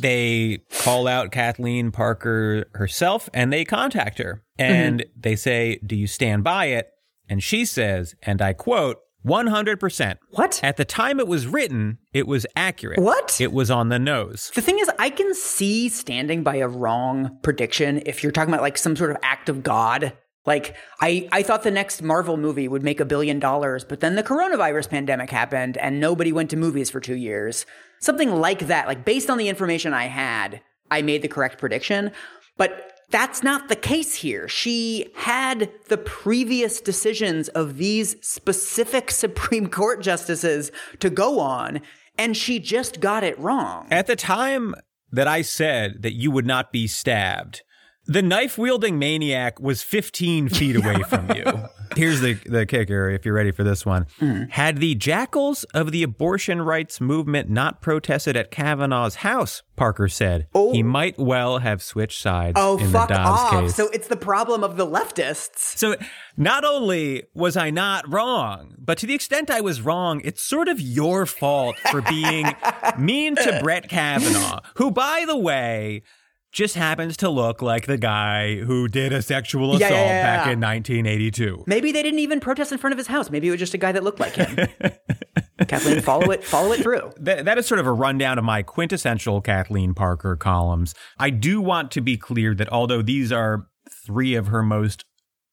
They 0.00 0.58
call 0.82 1.08
out 1.08 1.32
Kathleen 1.32 1.90
Parker 1.90 2.66
herself 2.74 3.30
and 3.32 3.52
they 3.52 3.64
contact 3.64 4.18
her 4.18 4.44
and 4.58 5.04
they 5.16 5.34
say, 5.34 5.80
Do 5.84 5.96
you 5.96 6.06
stand 6.06 6.44
by 6.44 6.66
it? 6.66 6.90
And 7.28 7.42
she 7.42 7.64
says, 7.64 8.14
and 8.22 8.40
I 8.40 8.52
quote, 8.52 8.98
100%. 9.26 10.16
What? 10.30 10.60
At 10.62 10.76
the 10.76 10.84
time 10.84 11.20
it 11.20 11.26
was 11.26 11.46
written, 11.46 11.98
it 12.12 12.26
was 12.26 12.46
accurate. 12.56 13.00
What? 13.00 13.40
It 13.40 13.52
was 13.52 13.70
on 13.70 13.88
the 13.88 13.98
nose. 13.98 14.50
The 14.54 14.62
thing 14.62 14.78
is, 14.78 14.90
I 14.98 15.10
can 15.10 15.34
see 15.34 15.88
standing 15.88 16.42
by 16.42 16.56
a 16.56 16.68
wrong 16.68 17.38
prediction 17.42 18.02
if 18.06 18.22
you're 18.22 18.32
talking 18.32 18.54
about 18.54 18.62
like 18.62 18.78
some 18.78 18.96
sort 18.96 19.10
of 19.10 19.16
act 19.22 19.48
of 19.48 19.62
God. 19.62 20.16
Like 20.48 20.74
I, 21.02 21.28
I 21.30 21.42
thought 21.42 21.62
the 21.62 21.70
next 21.70 22.00
Marvel 22.00 22.38
movie 22.38 22.68
would 22.68 22.82
make 22.82 23.00
a 23.00 23.04
billion 23.04 23.38
dollars, 23.38 23.84
but 23.84 24.00
then 24.00 24.14
the 24.14 24.22
coronavirus 24.22 24.88
pandemic 24.88 25.28
happened 25.28 25.76
and 25.76 26.00
nobody 26.00 26.32
went 26.32 26.48
to 26.50 26.56
movies 26.56 26.88
for 26.88 27.00
two 27.00 27.16
years. 27.16 27.66
Something 28.00 28.30
like 28.30 28.60
that. 28.60 28.88
Like 28.88 29.04
based 29.04 29.28
on 29.28 29.36
the 29.36 29.50
information 29.50 29.92
I 29.92 30.06
had, 30.06 30.62
I 30.90 31.02
made 31.02 31.20
the 31.20 31.28
correct 31.28 31.58
prediction. 31.58 32.12
But 32.56 32.94
that's 33.10 33.42
not 33.42 33.68
the 33.68 33.76
case 33.76 34.14
here. 34.14 34.48
She 34.48 35.10
had 35.16 35.70
the 35.88 35.98
previous 35.98 36.80
decisions 36.80 37.48
of 37.50 37.76
these 37.76 38.16
specific 38.26 39.10
Supreme 39.24 39.68
Court 39.68 40.00
justices 40.00 40.72
to 41.00 41.10
go 41.10 41.40
on, 41.40 41.82
and 42.16 42.34
she 42.34 42.58
just 42.58 43.00
got 43.00 43.22
it 43.22 43.38
wrong. 43.38 43.86
At 43.90 44.06
the 44.06 44.16
time 44.16 44.74
that 45.12 45.28
I 45.28 45.42
said 45.42 46.02
that 46.02 46.14
you 46.14 46.30
would 46.30 46.46
not 46.46 46.72
be 46.72 46.86
stabbed, 46.86 47.62
the 48.08 48.22
knife 48.22 48.56
wielding 48.56 48.98
maniac 48.98 49.60
was 49.60 49.82
15 49.82 50.48
feet 50.48 50.76
away 50.76 51.02
from 51.08 51.30
you. 51.30 51.44
Here's 51.96 52.20
the, 52.20 52.34
the 52.34 52.64
kicker, 52.64 53.10
if 53.10 53.24
you're 53.24 53.34
ready 53.34 53.50
for 53.50 53.64
this 53.64 53.84
one. 53.84 54.06
Mm. 54.20 54.50
Had 54.50 54.78
the 54.78 54.94
jackals 54.94 55.64
of 55.74 55.92
the 55.92 56.02
abortion 56.02 56.62
rights 56.62 57.00
movement 57.00 57.50
not 57.50 57.82
protested 57.82 58.36
at 58.36 58.50
Kavanaugh's 58.50 59.16
house, 59.16 59.62
Parker 59.76 60.08
said, 60.08 60.42
he 60.42 60.48
oh. 60.54 60.82
might 60.82 61.18
well 61.18 61.58
have 61.58 61.82
switched 61.82 62.20
sides 62.20 62.54
Oh, 62.56 62.78
in 62.78 62.90
fuck 62.90 63.08
the 63.08 63.14
Dobbs 63.14 63.40
off. 63.40 63.50
case. 63.50 63.74
So 63.74 63.88
it's 63.88 64.08
the 64.08 64.16
problem 64.16 64.64
of 64.64 64.76
the 64.76 64.86
leftists. 64.86 65.58
So 65.58 65.96
not 66.36 66.64
only 66.64 67.24
was 67.34 67.56
I 67.56 67.70
not 67.70 68.10
wrong, 68.10 68.74
but 68.78 68.98
to 68.98 69.06
the 69.06 69.14
extent 69.14 69.50
I 69.50 69.60
was 69.60 69.82
wrong, 69.82 70.20
it's 70.24 70.42
sort 70.42 70.68
of 70.68 70.80
your 70.80 71.26
fault 71.26 71.76
for 71.90 72.00
being 72.02 72.46
mean 72.98 73.36
to 73.36 73.60
Brett 73.62 73.88
Kavanaugh, 73.88 74.60
who, 74.76 74.90
by 74.90 75.24
the 75.26 75.36
way, 75.36 76.02
just 76.52 76.74
happens 76.74 77.16
to 77.18 77.28
look 77.28 77.60
like 77.60 77.86
the 77.86 77.98
guy 77.98 78.56
who 78.56 78.88
did 78.88 79.12
a 79.12 79.20
sexual 79.22 79.74
assault 79.74 79.80
Yeah, 79.80 79.90
yeah, 79.90 80.06
yeah, 80.06 80.22
back 80.22 80.46
in 80.46 80.60
1982. 80.60 81.64
Maybe 81.66 81.92
they 81.92 82.02
didn't 82.02 82.20
even 82.20 82.40
protest 82.40 82.72
in 82.72 82.78
front 82.78 82.92
of 82.92 82.98
his 82.98 83.06
house. 83.06 83.30
Maybe 83.30 83.48
it 83.48 83.50
was 83.50 83.60
just 83.60 83.74
a 83.74 83.78
guy 83.78 83.92
that 83.92 84.02
looked 84.02 84.20
like 84.20 84.34
him. 84.34 84.68
Kathleen, 85.68 86.00
follow 86.00 86.30
it, 86.30 86.44
follow 86.44 86.72
it 86.72 86.80
through. 86.80 87.12
That, 87.18 87.44
that 87.44 87.58
is 87.58 87.66
sort 87.66 87.80
of 87.80 87.86
a 87.86 87.92
rundown 87.92 88.38
of 88.38 88.44
my 88.44 88.62
quintessential 88.62 89.40
Kathleen 89.40 89.92
Parker 89.92 90.36
columns. 90.36 90.94
I 91.18 91.30
do 91.30 91.60
want 91.60 91.90
to 91.92 92.00
be 92.00 92.16
clear 92.16 92.54
that 92.54 92.72
although 92.72 93.02
these 93.02 93.30
are 93.30 93.66
three 94.06 94.34
of 94.34 94.46
her 94.46 94.62
most 94.62 95.04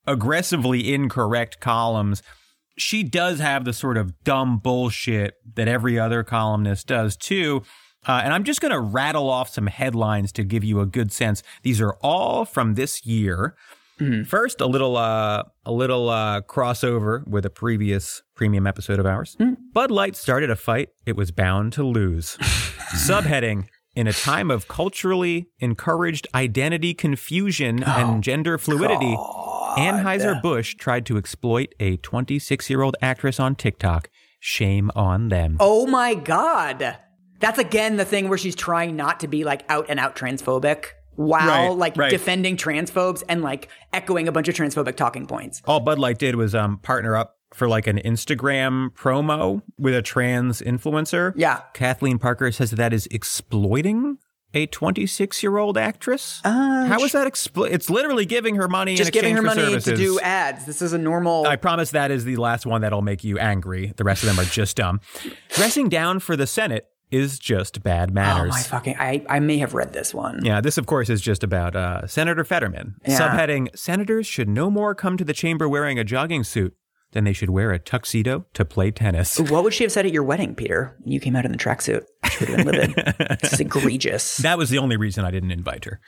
aggressively 0.08 0.94
incorrect 0.94 1.60
columns, 1.60 2.22
she 2.78 3.04
does 3.04 3.40
have 3.40 3.66
the 3.66 3.74
sort 3.74 3.98
of 3.98 4.24
dumb 4.24 4.60
bullshit 4.60 5.34
that 5.56 5.68
every 5.68 6.00
other 6.00 6.24
columnist 6.24 6.88
does 6.88 7.18
too. 7.18 7.64
Uh, 8.08 8.22
and 8.24 8.34
I'm 8.34 8.44
just 8.44 8.62
going 8.62 8.72
to 8.72 8.80
rattle 8.80 9.30
off 9.30 9.50
some 9.50 9.68
headlines 9.68 10.32
to 10.34 10.44
give 10.44 10.64
you 10.64 10.80
a 10.80 10.86
good 10.86 11.12
sense. 11.12 11.42
These 11.64 11.82
are 11.82 11.96
all 12.02 12.46
from 12.46 12.76
this 12.76 13.06
year. 13.06 13.56
First, 14.26 14.60
a 14.60 14.66
little 14.66 14.98
uh, 14.98 15.44
a 15.66 15.72
little 15.72 16.10
uh, 16.10 16.42
crossover 16.42 17.26
with 17.26 17.46
a 17.46 17.50
previous 17.50 18.22
premium 18.36 18.68
episode 18.68 19.00
of 19.00 19.06
ours. 19.06 19.38
Bud 19.74 19.90
Light 19.90 20.18
started 20.18 20.50
a 20.50 20.58
fight 20.58 20.90
it 21.06 21.16
was 21.16 21.32
bound 21.32 21.72
to 21.74 21.84
lose. 21.84 22.36
Subheading: 22.94 23.68
In 23.96 24.06
a 24.08 24.12
time 24.12 24.52
of 24.52 24.68
culturally 24.68 25.48
encouraged 25.60 26.28
identity 26.36 26.94
confusion 26.94 27.84
and 27.84 28.22
gender 28.22 28.58
fluidity, 28.58 29.16
Anheuser 29.78 30.42
Busch 30.42 30.76
tried 30.76 31.06
to 31.06 31.18
exploit 31.18 31.74
a 31.80 31.96
26 31.96 32.70
year 32.70 32.82
old 32.82 32.98
actress 33.02 33.40
on 33.40 33.56
TikTok. 33.56 34.10
Shame 34.42 34.92
on 34.94 35.30
them. 35.30 35.56
Oh 35.62 35.88
my 35.88 36.16
God. 36.16 36.98
That's 37.46 37.60
again 37.60 37.98
the 37.98 38.06
thing 38.06 38.28
where 38.28 38.40
she's 38.40 38.56
trying 38.56 38.96
not 38.96 39.20
to 39.20 39.28
be 39.28 39.44
like 39.44 39.64
out 39.70 39.86
and 39.88 40.00
out 40.00 40.16
transphobic 40.16 40.86
while 41.16 41.70
Right, 41.70 41.78
like 41.78 41.96
right. 41.96 42.10
defending 42.10 42.58
transphobes 42.58 43.22
and 43.30 43.44
like 43.44 43.70
echoing 43.94 44.28
a 44.28 44.32
bunch 44.32 44.48
of 44.48 44.56
transphobic 44.56 44.96
talking 44.96 45.28
points. 45.28 45.62
all 45.66 45.80
Bud 45.80 46.00
Light 46.00 46.18
did 46.18 46.36
was 46.36 46.56
um, 46.56 46.80
partner 46.80 47.16
up 47.16 47.38
for 47.54 47.68
like 47.70 47.86
an 47.86 48.00
Instagram 48.04 48.90
promo 48.96 49.62
with 49.78 49.94
a 49.94 50.02
trans 50.02 50.60
influencer. 50.60 51.34
Yeah. 51.36 51.62
Kathleen 51.76 52.18
Parker 52.18 52.52
says 52.52 52.72
that, 52.72 52.78
that 52.78 52.94
is 52.94 53.08
exploiting 53.12 54.18
a 54.56 54.66
26 54.66 55.44
year 55.44 55.58
old 55.58 55.78
actress. 55.78 56.42
Uh, 56.44 56.86
How 56.86 57.00
is 57.04 57.12
that? 57.12 57.28
Explo- 57.28 57.70
it's 57.70 57.90
literally 57.92 58.26
giving 58.26 58.56
her 58.56 58.68
money 58.68 58.96
Just 58.96 59.10
in 59.10 59.14
giving 59.14 59.36
her 59.36 59.42
money 59.44 59.80
to 59.80 59.96
do 59.96 60.20
ads. 60.20 60.66
This 60.66 60.82
is 60.82 60.94
a 60.94 60.98
normal. 60.98 61.46
I 61.46 61.58
promise 61.58 61.92
that 61.92 62.10
is 62.10 62.26
the 62.26 62.38
last 62.38 62.66
one 62.66 62.82
that'll 62.82 63.02
make 63.04 63.24
you 63.24 63.38
angry. 63.38 63.94
The 63.96 64.04
rest 64.04 64.24
of 64.24 64.30
them 64.30 64.40
are 64.40 64.50
just 64.50 64.78
dumb. 64.78 65.00
Dressing 65.50 65.90
down 65.90 66.20
for 66.20 66.36
the 66.36 66.48
Senate 66.48 66.88
is 67.16 67.40
just 67.40 67.82
bad 67.84 68.14
manners. 68.14 68.52
oh 68.54 68.58
my 68.58 68.62
fucking! 68.62 68.96
I 69.00 69.24
I 69.30 69.40
may 69.40 69.58
have 69.60 69.74
read 69.74 69.94
this 69.94 70.14
one. 70.14 70.44
Yeah, 70.44 70.62
this, 70.62 70.78
of 70.78 70.86
course, 70.86 71.10
is 71.10 71.22
just 71.22 71.44
about 71.44 71.76
uh, 71.76 72.08
Senator 72.08 72.44
Fetterman. 72.44 72.96
Yeah. 73.08 73.20
Subheading 73.20 73.76
Senators 73.78 74.28
should 74.28 74.50
no 74.50 74.70
more 74.70 74.94
come 74.94 75.18
to 75.18 75.24
the 75.24 75.34
chamber 75.34 75.68
wearing 75.70 75.98
a 76.00 76.04
jogging 76.04 76.44
suit 76.44 76.76
than 77.12 77.24
they 77.24 77.32
should 77.34 77.50
wear 77.50 77.72
a 77.72 77.80
tuxedo 77.80 78.46
to 78.54 78.66
play 78.66 78.92
tennis. 78.92 79.40
What 79.40 79.64
would 79.64 79.74
she 79.74 79.84
have 79.84 79.92
said 79.92 80.06
at 80.06 80.12
your 80.12 80.24
wedding, 80.24 80.54
Peter? 80.54 80.98
You 81.06 81.22
came 81.22 81.36
out 81.36 81.46
in 81.46 81.52
the 81.54 81.58
tracksuit. 81.58 82.04
She 82.30 82.44
would 82.44 82.50
have 82.50 82.66
been 82.66 82.68
livid. 82.68 83.38
this 83.42 83.54
is 83.54 83.60
egregious. 83.62 84.38
That 84.38 84.58
was 84.58 84.70
the 84.70 84.80
only 84.80 84.98
reason 84.98 85.24
I 85.24 85.32
didn't 85.32 85.52
invite 85.52 85.86
her. 85.86 86.02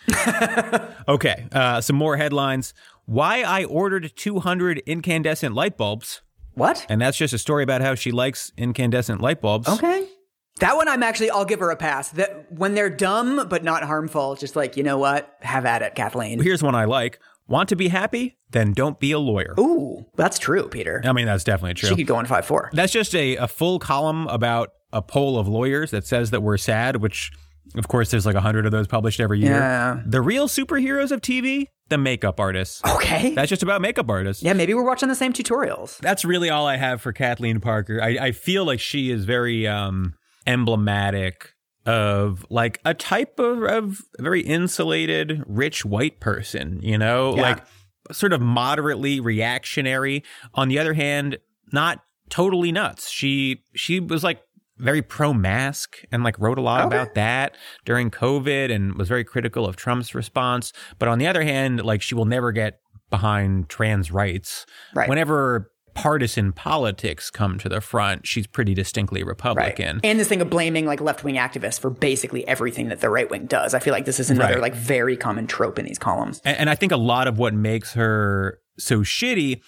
okay, 1.08 1.48
uh, 1.54 1.80
some 1.80 1.96
more 1.96 2.18
headlines. 2.18 2.74
Why 3.06 3.44
I 3.44 3.64
ordered 3.64 4.12
200 4.18 4.80
incandescent 4.80 5.56
light 5.56 5.78
bulbs. 5.78 6.24
What? 6.56 6.86
And 6.90 7.00
that's 7.00 7.16
just 7.18 7.34
a 7.34 7.38
story 7.38 7.64
about 7.64 7.82
how 7.82 7.96
she 7.96 8.12
likes 8.12 8.52
incandescent 8.58 9.22
light 9.22 9.40
bulbs. 9.40 9.70
Okay. 9.70 10.10
That 10.58 10.76
one 10.76 10.88
I'm 10.88 11.04
actually 11.04 11.30
I'll 11.30 11.46
give 11.46 11.60
her 11.60 11.70
a 11.72 11.76
pass. 11.76 12.10
That 12.10 12.52
when 12.52 12.76
they're 12.76 12.90
dumb 12.90 13.48
but 13.50 13.64
not 13.64 13.84
harmful, 13.84 14.36
just 14.36 14.56
like, 14.56 14.78
you 14.78 14.84
know 14.84 14.98
what? 14.98 15.36
Have 15.42 15.66
at 15.66 15.82
it, 15.82 15.96
Kathleen. 15.96 16.40
Here's 16.42 16.64
one 16.64 16.76
I 16.76 16.86
like. 16.86 17.20
Want 17.48 17.70
to 17.70 17.76
be 17.76 17.88
happy? 17.88 18.38
Then 18.52 18.74
don't 18.74 19.00
be 19.00 19.12
a 19.14 19.20
lawyer. 19.20 19.56
Ooh, 19.58 20.06
that's 20.16 20.38
true, 20.38 20.68
Peter. 20.68 21.02
I 21.06 21.14
mean, 21.14 21.26
that's 21.26 21.44
definitely 21.46 21.76
true. 21.76 21.90
She 21.90 21.96
could 21.96 22.08
go 22.08 22.18
on 22.18 22.26
5-4. 22.26 22.72
That's 22.74 22.92
just 22.92 23.16
a, 23.16 23.38
a 23.38 23.48
full 23.48 23.80
column 23.80 24.28
about 24.28 24.72
a 24.92 25.02
poll 25.02 25.40
of 25.40 25.48
lawyers 25.48 25.92
that 25.92 26.06
says 26.06 26.32
that 26.32 26.42
we're 26.42 26.58
sad, 26.58 26.98
which 26.98 27.32
Of 27.76 27.88
course, 27.88 28.12
there's 28.12 28.26
like 28.26 28.36
a 28.36 28.42
hundred 28.42 28.66
of 28.66 28.72
those 28.72 28.88
published 28.88 29.20
every 29.22 29.40
year. 29.40 29.52
Yeah. 29.52 30.02
The 30.06 30.22
real 30.22 30.48
superheroes 30.50 31.12
of 31.12 31.22
TV, 31.22 31.68
the 31.90 31.98
makeup 31.98 32.40
artists. 32.40 32.82
Okay. 32.86 33.34
That's 33.34 33.50
just 33.50 33.64
about 33.64 33.82
makeup 33.82 34.10
artists. 34.10 34.44
yeah, 34.44 34.52
maybe 34.54 34.74
we're 34.74 34.86
watching 34.86 35.08
the 35.08 35.16
same 35.16 35.32
tutorials. 35.32 35.98
That's 36.00 36.26
really 36.26 36.50
all 36.50 36.68
I 36.68 36.76
have 36.76 37.02
for 37.02 37.14
Kathleen 37.14 37.62
Parker. 37.62 38.02
I, 38.04 38.18
I 38.28 38.32
feel 38.34 38.66
like 38.66 38.82
she 38.82 39.10
is 39.10 39.24
very 39.24 39.66
um, 39.68 40.16
emblematic 40.48 41.54
of 41.86 42.46
like 42.50 42.80
a 42.84 42.94
type 42.94 43.40
of, 43.40 43.64
of 43.64 44.02
very 44.20 44.42
insulated, 44.42 45.44
rich 45.48 45.86
white 45.86 46.20
person, 46.20 46.80
you 46.82 46.98
know, 46.98 47.36
Yeah. 47.36 47.42
like 47.42 47.64
sort 48.12 48.34
of 48.34 48.42
moderately 48.42 49.20
reactionary. 49.20 50.24
On 50.54 50.68
the 50.68 50.80
other 50.80 50.94
hand, 50.94 51.38
not 51.72 52.04
totally 52.30 52.72
nuts. 52.72 53.10
She 53.10 53.64
she 53.76 54.00
was 54.00 54.24
like 54.24 54.42
very 54.78 55.02
pro 55.02 55.34
mask 55.34 55.98
and 56.12 56.24
like 56.24 56.38
wrote 56.40 56.58
a 56.58 56.62
lot 56.62 56.86
Okay. 56.86 56.96
about 56.96 57.16
that 57.16 57.56
during 57.86 58.12
COVID 58.12 58.72
and 58.74 58.96
was 58.96 59.08
very 59.08 59.24
critical 59.24 59.66
of 59.66 59.76
Trump's 59.76 60.14
response. 60.14 60.72
But 61.00 61.08
on 61.10 61.20
the 61.20 61.28
other 61.28 61.44
hand, 61.44 61.84
like 61.84 62.02
she 62.02 62.16
will 62.16 62.26
never 62.26 62.52
get 62.52 62.80
behind 63.10 63.70
trans 63.70 64.12
rights. 64.12 64.66
Right. 64.94 65.08
Whenever 65.10 65.72
partisan 65.98 66.52
politics 66.52 67.32
come 67.32 67.58
to 67.58 67.68
the 67.68 67.82
front, 67.82 68.28
she's 68.28 68.46
pretty 68.46 68.76
distinctly 68.76 69.24
Republican. 69.24 70.00
And 70.04 70.20
this 70.20 70.28
thing 70.28 70.42
of 70.42 70.50
blaming 70.50 70.86
like 70.86 71.02
left 71.02 71.24
wing 71.24 71.38
activists 71.38 71.80
for 71.80 71.90
basically 71.90 72.48
everything 72.48 72.90
that 72.90 73.02
the 73.02 73.10
right 73.10 73.28
wing 73.28 73.48
does. 73.48 73.74
I 73.74 73.80
feel 73.80 73.94
like 73.94 74.06
this 74.06 74.20
is 74.20 74.30
another 74.30 74.54
Right. 74.54 74.62
like 74.62 74.76
very 74.76 75.18
common 75.18 75.48
trope 75.48 75.80
in 75.80 75.86
these 75.86 75.98
columns. 75.98 76.40
And, 76.46 76.56
and 76.56 76.70
I 76.70 76.76
think 76.76 76.92
a 76.92 76.98
lot 76.98 77.28
of 77.28 77.40
what 77.40 77.56
makes 77.56 77.94
her 77.94 78.60
so 78.78 79.00
shitty 79.00 79.60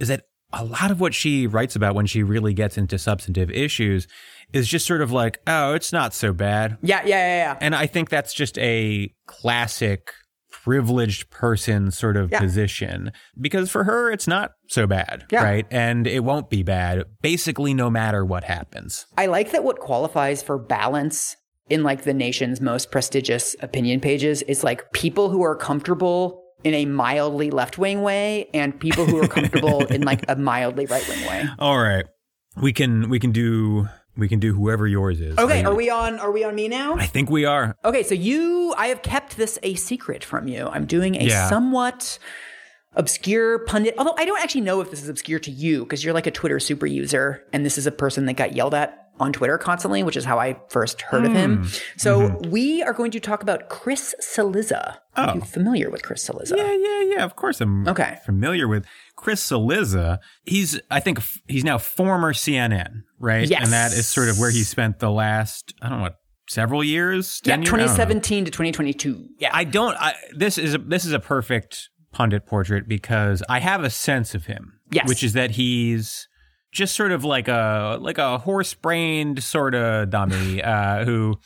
is 0.00 0.08
that 0.08 0.22
a 0.54 0.64
lot 0.64 0.90
of 0.90 1.00
what 1.00 1.12
she 1.12 1.46
writes 1.46 1.76
about 1.76 1.94
when 1.94 2.06
she 2.06 2.22
really 2.22 2.54
gets 2.54 2.78
into 2.78 2.96
substantive 2.98 3.50
issues 3.50 4.08
is 4.54 4.66
just 4.66 4.86
sort 4.86 5.02
of 5.02 5.12
like, 5.12 5.38
oh, 5.46 5.74
it's 5.74 5.92
not 5.92 6.14
so 6.14 6.32
bad. 6.32 6.78
Yeah, 6.80 7.02
yeah, 7.04 7.08
yeah, 7.08 7.36
yeah. 7.36 7.58
And 7.60 7.74
I 7.74 7.86
think 7.86 8.08
that's 8.08 8.32
just 8.32 8.56
a 8.58 9.12
classic 9.26 10.12
privileged 10.64 11.28
person 11.30 11.90
sort 11.90 12.16
of 12.16 12.30
Yeah. 12.30 12.40
position 12.40 13.12
because 13.38 13.70
for 13.70 13.84
her, 13.84 14.10
it's 14.10 14.26
not 14.26 14.52
so 14.68 14.86
bad. 14.86 15.24
Yeah. 15.30 15.44
Right. 15.44 15.66
And 15.70 16.06
it 16.06 16.24
won't 16.24 16.48
be 16.48 16.62
bad 16.62 17.04
basically 17.20 17.74
no 17.74 17.90
matter 17.90 18.24
what 18.24 18.44
happens. 18.44 19.06
I 19.18 19.26
like 19.26 19.52
that 19.52 19.62
what 19.62 19.78
qualifies 19.78 20.42
for 20.42 20.58
balance 20.58 21.36
in 21.68 21.82
like 21.82 22.04
the 22.04 22.14
nation's 22.14 22.60
most 22.62 22.90
prestigious 22.90 23.54
opinion 23.60 24.00
pages 24.00 24.42
is 24.42 24.64
like 24.64 24.90
people 24.92 25.28
who 25.28 25.42
are 25.42 25.54
comfortable 25.56 26.42
in 26.62 26.72
a 26.72 26.86
mildly 26.86 27.50
left 27.50 27.76
wing 27.76 28.00
way 28.00 28.48
and 28.54 28.78
people 28.80 29.04
who 29.04 29.22
are 29.22 29.28
comfortable 29.28 29.84
in 29.90 30.00
like 30.02 30.24
a 30.28 30.36
mildly 30.36 30.86
right 30.86 31.06
wing 31.08 31.26
way. 31.28 31.44
All 31.58 31.78
right. 31.78 32.06
We 32.56 32.72
can, 32.72 33.10
we 33.10 33.18
can 33.18 33.32
do, 33.32 33.88
we 34.16 34.28
can 34.28 34.38
do 34.40 34.54
whoever 34.54 34.86
yours 34.86 35.20
is. 35.20 35.36
Okay, 35.38 35.64
are 35.64 35.74
we 35.74 35.90
on 35.90 36.18
are 36.18 36.30
we 36.30 36.44
on 36.44 36.54
me 36.54 36.68
now? 36.68 36.94
I 36.94 37.06
think 37.06 37.30
we 37.30 37.44
are. 37.44 37.76
Okay, 37.84 38.02
so 38.02 38.14
you 38.14 38.74
I 38.76 38.88
have 38.88 39.02
kept 39.02 39.36
this 39.36 39.58
a 39.62 39.74
secret 39.74 40.22
from 40.24 40.48
you. 40.48 40.68
I'm 40.68 40.86
doing 40.86 41.16
a 41.16 41.24
Yeah. 41.24 41.48
somewhat 41.48 42.18
obscure 42.94 43.58
pundit. 43.60 43.94
Although 43.98 44.14
I 44.16 44.24
don't 44.24 44.40
actually 44.42 44.60
know 44.60 44.80
if 44.80 44.90
this 44.90 45.02
is 45.02 45.08
obscure 45.08 45.40
to 45.40 45.50
you 45.50 45.80
because 45.84 46.04
you're 46.04 46.14
like 46.14 46.26
a 46.26 46.30
Twitter 46.30 46.60
super 46.60 46.86
user 46.86 47.42
and 47.52 47.64
this 47.66 47.76
is 47.76 47.86
a 47.86 47.92
person 47.92 48.26
that 48.26 48.34
got 48.34 48.54
yelled 48.54 48.74
at 48.74 49.03
on 49.20 49.32
Twitter 49.32 49.56
constantly, 49.58 50.02
which 50.02 50.16
is 50.16 50.24
how 50.24 50.38
I 50.40 50.56
first 50.68 51.00
heard 51.02 51.24
of 51.24 51.32
him. 51.32 51.58
Hmm. 51.58 51.68
So 51.96 52.20
Mm-hmm. 52.20 52.50
we 52.50 52.82
are 52.82 52.92
going 52.92 53.10
to 53.12 53.20
talk 53.20 53.42
about 53.42 53.68
Chris 53.68 54.14
Cillizza. 54.20 54.96
Are 55.16 55.34
you 55.36 55.40
familiar 55.42 55.88
with 55.90 56.02
Chris 56.02 56.28
Cillizza? 56.28 56.54
Oh. 56.54 56.56
Yeah, 56.56 56.72
yeah, 57.04 57.16
yeah. 57.18 57.24
Of 57.24 57.36
course, 57.36 57.60
I'm 57.60 57.86
Okay. 57.86 58.18
familiar 58.26 58.66
with 58.66 58.84
Chris 59.16 59.40
Cillizza. 59.48 60.18
He's, 60.44 60.80
I 60.90 60.98
think, 61.00 61.20
he's 61.46 61.62
now 61.64 61.78
former 61.78 62.32
CNN, 62.32 63.02
right? 63.20 63.48
Yes. 63.48 63.62
and 63.64 63.72
that 63.72 63.92
is 63.92 64.08
sort 64.08 64.28
of 64.28 64.38
where 64.40 64.50
he 64.50 64.64
spent 64.64 64.98
the 64.98 65.10
last, 65.10 65.72
I 65.80 65.88
don't 65.88 65.98
know, 65.98 66.02
what, 66.04 66.16
several 66.48 66.82
years. 66.82 67.40
Yeah, 67.44 67.52
10 67.56 67.62
years? 67.62 67.68
I 67.68 67.76
don't 67.76 67.78
know. 67.78 67.84
2017 67.86 68.44
to 68.46 68.50
2022. 68.50 69.28
Yeah. 69.38 69.50
I 69.52 69.62
don't. 69.64 69.96
I, 69.96 70.14
this 70.36 70.58
is 70.58 70.74
a, 70.74 70.78
this 70.78 71.04
is 71.04 71.12
a 71.12 71.20
perfect 71.20 71.88
pundit 72.10 72.46
portrait 72.46 72.88
because 72.88 73.42
I 73.48 73.60
have 73.60 73.84
a 73.84 73.90
sense 73.90 74.34
of 74.34 74.46
him. 74.46 74.72
Yes. 74.90 75.08
which 75.08 75.22
is 75.24 75.32
that 75.32 75.52
he's 75.52 76.28
just 76.74 76.94
sort 76.94 77.12
of 77.12 77.24
like 77.24 77.48
a 77.48 77.96
like 78.00 78.18
a 78.18 78.38
horse 78.38 78.74
brained 78.74 79.42
sort 79.42 79.74
of 79.74 80.10
dummy 80.10 80.62
uh, 80.62 81.04
who 81.04 81.36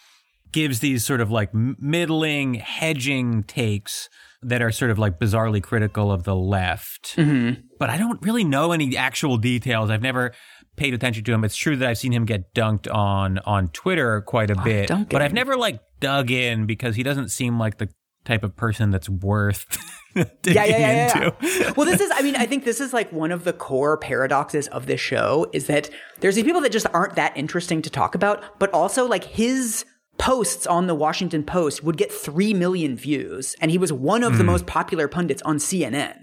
gives 0.50 0.80
these 0.80 1.04
sort 1.04 1.20
of 1.20 1.30
like 1.30 1.54
middling 1.54 2.54
hedging 2.54 3.44
takes 3.44 4.08
that 4.42 4.62
are 4.62 4.72
sort 4.72 4.90
of 4.90 4.98
like 4.98 5.18
bizarrely 5.18 5.62
critical 5.62 6.10
of 6.10 6.24
the 6.24 6.34
left. 6.34 7.16
Mm-hmm. 7.16 7.60
But 7.78 7.90
I 7.90 7.98
don't 7.98 8.20
really 8.22 8.44
know 8.44 8.72
any 8.72 8.96
actual 8.96 9.36
details. 9.36 9.90
I've 9.90 10.02
never 10.02 10.32
paid 10.76 10.94
attention 10.94 11.24
to 11.24 11.32
him. 11.32 11.44
It's 11.44 11.56
true 11.56 11.76
that 11.76 11.88
I've 11.88 11.98
seen 11.98 12.12
him 12.12 12.24
get 12.24 12.54
dunked 12.54 12.92
on 12.92 13.38
on 13.40 13.68
Twitter 13.68 14.22
quite 14.22 14.50
a 14.50 14.56
bit, 14.62 14.88
dunking. 14.88 15.08
but 15.10 15.22
I've 15.22 15.34
never 15.34 15.56
like 15.56 15.80
dug 16.00 16.30
in 16.30 16.66
because 16.66 16.96
he 16.96 17.02
doesn't 17.02 17.30
seem 17.30 17.58
like 17.58 17.78
the 17.78 17.88
type 18.28 18.44
of 18.44 18.54
person 18.54 18.90
that's 18.90 19.08
worth 19.08 19.66
digging 20.14 20.54
yeah, 20.54 20.64
yeah, 20.64 20.78
yeah, 20.78 21.24
into. 21.40 21.74
well, 21.76 21.86
this 21.86 22.00
is, 22.00 22.10
I 22.14 22.22
mean, 22.22 22.36
I 22.36 22.46
think 22.46 22.64
this 22.64 22.80
is 22.80 22.92
like 22.92 23.10
one 23.10 23.32
of 23.32 23.44
the 23.44 23.52
core 23.52 23.96
paradoxes 23.96 24.68
of 24.68 24.86
this 24.86 25.00
show 25.00 25.46
is 25.52 25.66
that 25.66 25.90
there's 26.20 26.34
these 26.36 26.44
people 26.44 26.60
that 26.60 26.72
just 26.72 26.86
aren't 26.92 27.14
that 27.16 27.36
interesting 27.36 27.82
to 27.82 27.90
talk 27.90 28.14
about, 28.14 28.58
but 28.58 28.72
also 28.72 29.06
like 29.06 29.24
his 29.24 29.84
posts 30.18 30.66
on 30.66 30.86
the 30.88 30.94
Washington 30.94 31.42
Post 31.44 31.82
would 31.84 31.96
get 31.96 32.12
3 32.12 32.52
million 32.54 32.96
views, 32.96 33.54
and 33.60 33.70
he 33.70 33.78
was 33.78 33.92
one 33.92 34.22
Hmm. 34.22 34.28
of 34.28 34.38
the 34.38 34.44
most 34.44 34.66
popular 34.66 35.08
pundits 35.08 35.42
on 35.42 35.58
CNN. 35.58 36.18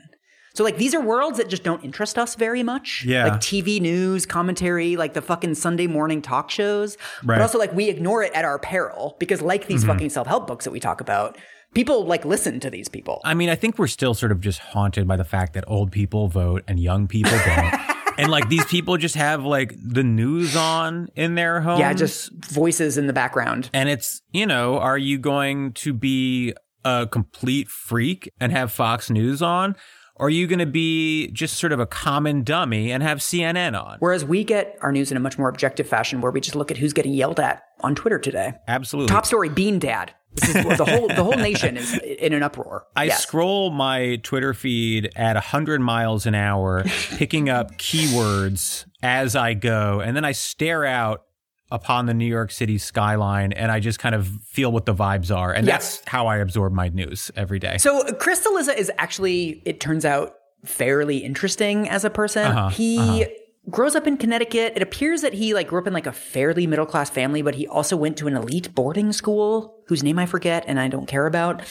So 0.54 0.64
like 0.64 0.78
these 0.78 0.94
are 0.96 1.02
worlds 1.02 1.38
that 1.38 1.50
just 1.50 1.64
don't 1.64 1.84
interest 1.84 2.18
us 2.18 2.36
very 2.36 2.64
much. 2.64 3.04
Yeah. 3.06 3.26
Like 3.28 3.42
TV 3.42 3.82
news, 3.82 4.26
commentary, 4.26 4.96
like 4.96 5.14
the 5.14 5.22
fucking 5.22 5.56
Sunday 5.56 5.86
morning 5.88 6.22
talk 6.22 6.50
shows. 6.50 6.96
Right. 6.96 7.02
Mm-hmm. 7.20 7.28
But 7.28 7.42
also 7.42 7.58
like 7.60 7.74
we 7.74 7.90
ignore 7.90 8.24
it 8.24 8.32
at 8.34 8.46
our 8.46 8.58
peril 8.58 9.18
because 9.20 9.42
like 9.42 9.68
these 9.68 9.84
fucking 9.84 10.10
self-help 10.12 10.48
books 10.48 10.64
that 10.64 10.72
we 10.72 10.80
talk 10.80 11.02
about, 11.02 11.38
people 11.76 12.06
like 12.06 12.26
listen 12.26 12.60
to 12.62 12.72
these 12.72 12.90
people. 12.90 13.22
I 13.24 13.36
mean, 13.36 13.50
I 13.50 13.56
think 13.56 13.78
we're 13.78 13.88
still 13.88 14.16
sort 14.16 14.32
of 14.32 14.42
just 14.42 14.60
haunted 14.60 15.08
by 15.08 15.18
the 15.18 15.24
fact 15.24 15.54
that 15.54 15.66
old 15.68 15.92
people 15.92 16.28
vote 16.28 16.64
and 16.68 16.80
young 16.80 17.08
people 17.08 17.38
don't. 17.46 17.74
and 18.18 18.32
like 18.32 18.50
these 18.50 18.66
people 18.66 18.98
just 18.98 19.16
have 19.16 19.44
like 19.44 19.76
the 19.78 20.04
news 20.04 20.56
on 20.56 21.10
in 21.16 21.36
their 21.36 21.62
home. 21.62 21.80
Yeah, 21.80 21.94
just 21.94 22.32
voices 22.46 22.98
in 22.98 23.06
the 23.06 23.14
background. 23.14 23.70
And 23.74 23.90
it's, 23.90 24.22
you 24.32 24.48
know, 24.48 24.80
are 24.80 24.98
you 24.98 25.20
going 25.20 25.74
to 25.74 25.94
be 25.94 26.54
a 26.84 27.08
complete 27.08 27.68
freak 27.68 28.32
and 28.40 28.52
have 28.52 28.72
Fox 28.72 29.10
News 29.10 29.42
on? 29.42 29.76
Or 30.18 30.28
are 30.28 30.30
you 30.30 30.48
going 30.48 30.60
to 30.60 30.66
be 30.66 31.28
just 31.32 31.58
sort 31.58 31.74
of 31.74 31.82
a 31.82 31.86
common 31.86 32.44
dummy 32.44 32.90
and 32.90 33.04
have 33.04 33.18
CNN 33.18 33.78
on? 33.78 33.98
Whereas 34.00 34.24
we 34.24 34.46
get 34.46 34.78
our 34.82 34.94
news 34.94 35.12
in 35.12 35.18
a 35.18 35.20
much 35.20 35.38
more 35.38 35.50
objective 35.50 35.90
fashion 35.90 36.22
where 36.22 36.32
we 36.32 36.40
just 36.40 36.56
look 36.56 36.72
at 36.72 36.78
who's 36.78 36.94
getting 36.94 37.12
yelled 37.12 37.38
at 37.38 37.64
on 37.82 37.96
Twitter 37.96 38.18
today. 38.18 38.54
Absolutely. 38.66 39.14
Top 39.14 39.26
story, 39.26 39.50
Bean 39.50 39.78
Dad. 39.78 40.14
This 40.36 40.56
is 40.56 40.78
the 40.78 40.86
whole 40.86 41.08
the 41.08 41.24
whole 41.24 41.34
nation 41.38 41.78
is 41.78 41.94
in 42.00 42.34
an 42.34 42.44
uproar. 42.44 42.86
I 42.96 43.06
Yes. 43.06 43.22
scroll 43.24 43.72
my 43.72 44.18
Twitter 44.24 44.54
feed 44.54 45.10
at 45.16 45.36
100 45.36 45.82
miles 45.82 46.26
an 46.26 46.36
hour, 46.36 46.84
picking 47.18 47.50
up 47.50 47.72
keywords 47.78 48.86
as 49.02 49.36
I 49.36 49.54
go, 49.54 50.00
and 50.02 50.16
then 50.16 50.26
I 50.26 50.32
stare 50.34 50.86
out 50.86 51.24
upon 51.72 52.06
the 52.06 52.14
New 52.14 52.28
York 52.28 52.52
City 52.52 52.78
skyline 52.78 53.52
and 53.52 53.72
I 53.72 53.80
just 53.80 53.98
kind 53.98 54.14
of 54.14 54.28
feel 54.46 54.72
what 54.72 54.86
the 54.86 54.94
vibes 54.94 55.36
are. 55.36 55.52
And 55.52 55.66
Yeah. 55.66 55.74
that's 55.74 56.02
how 56.08 56.28
I 56.28 56.38
absorb 56.38 56.74
my 56.74 56.90
news 56.90 57.32
every 57.36 57.58
day. 57.60 57.78
So 57.80 58.04
Chris 58.14 58.46
Cillizza 58.46 58.78
is 58.78 58.92
actually, 59.00 59.62
it 59.66 59.80
turns 59.80 60.06
out, 60.06 60.36
fairly 60.64 61.18
interesting 61.18 61.90
as 61.90 62.04
a 62.06 62.10
person. 62.10 62.46
Uh-huh, 62.48 62.70
he 62.70 63.26
grows 63.70 63.96
up 63.96 64.08
in 64.08 64.18
Connecticut. 64.18 64.74
It 64.76 64.82
appears 64.82 65.22
that 65.22 65.34
he 65.34 65.54
like 65.54 65.68
grew 65.68 65.80
up 65.80 65.88
in 65.88 65.94
like 65.94 66.06
a 66.06 66.12
fairly 66.12 66.68
middle 66.68 66.86
class 66.86 67.10
family, 67.10 67.42
but 67.42 67.56
he 67.56 67.68
also 67.68 67.98
went 67.98 68.18
to 68.18 68.28
an 68.28 68.36
elite 68.36 68.74
boarding 68.76 69.12
school 69.12 69.84
whose 69.88 70.04
name 70.04 70.20
I 70.20 70.26
forget 70.26 70.64
and 70.68 70.80
I 70.80 70.88
don't 70.88 71.08
care 71.08 71.26
about. 71.26 71.62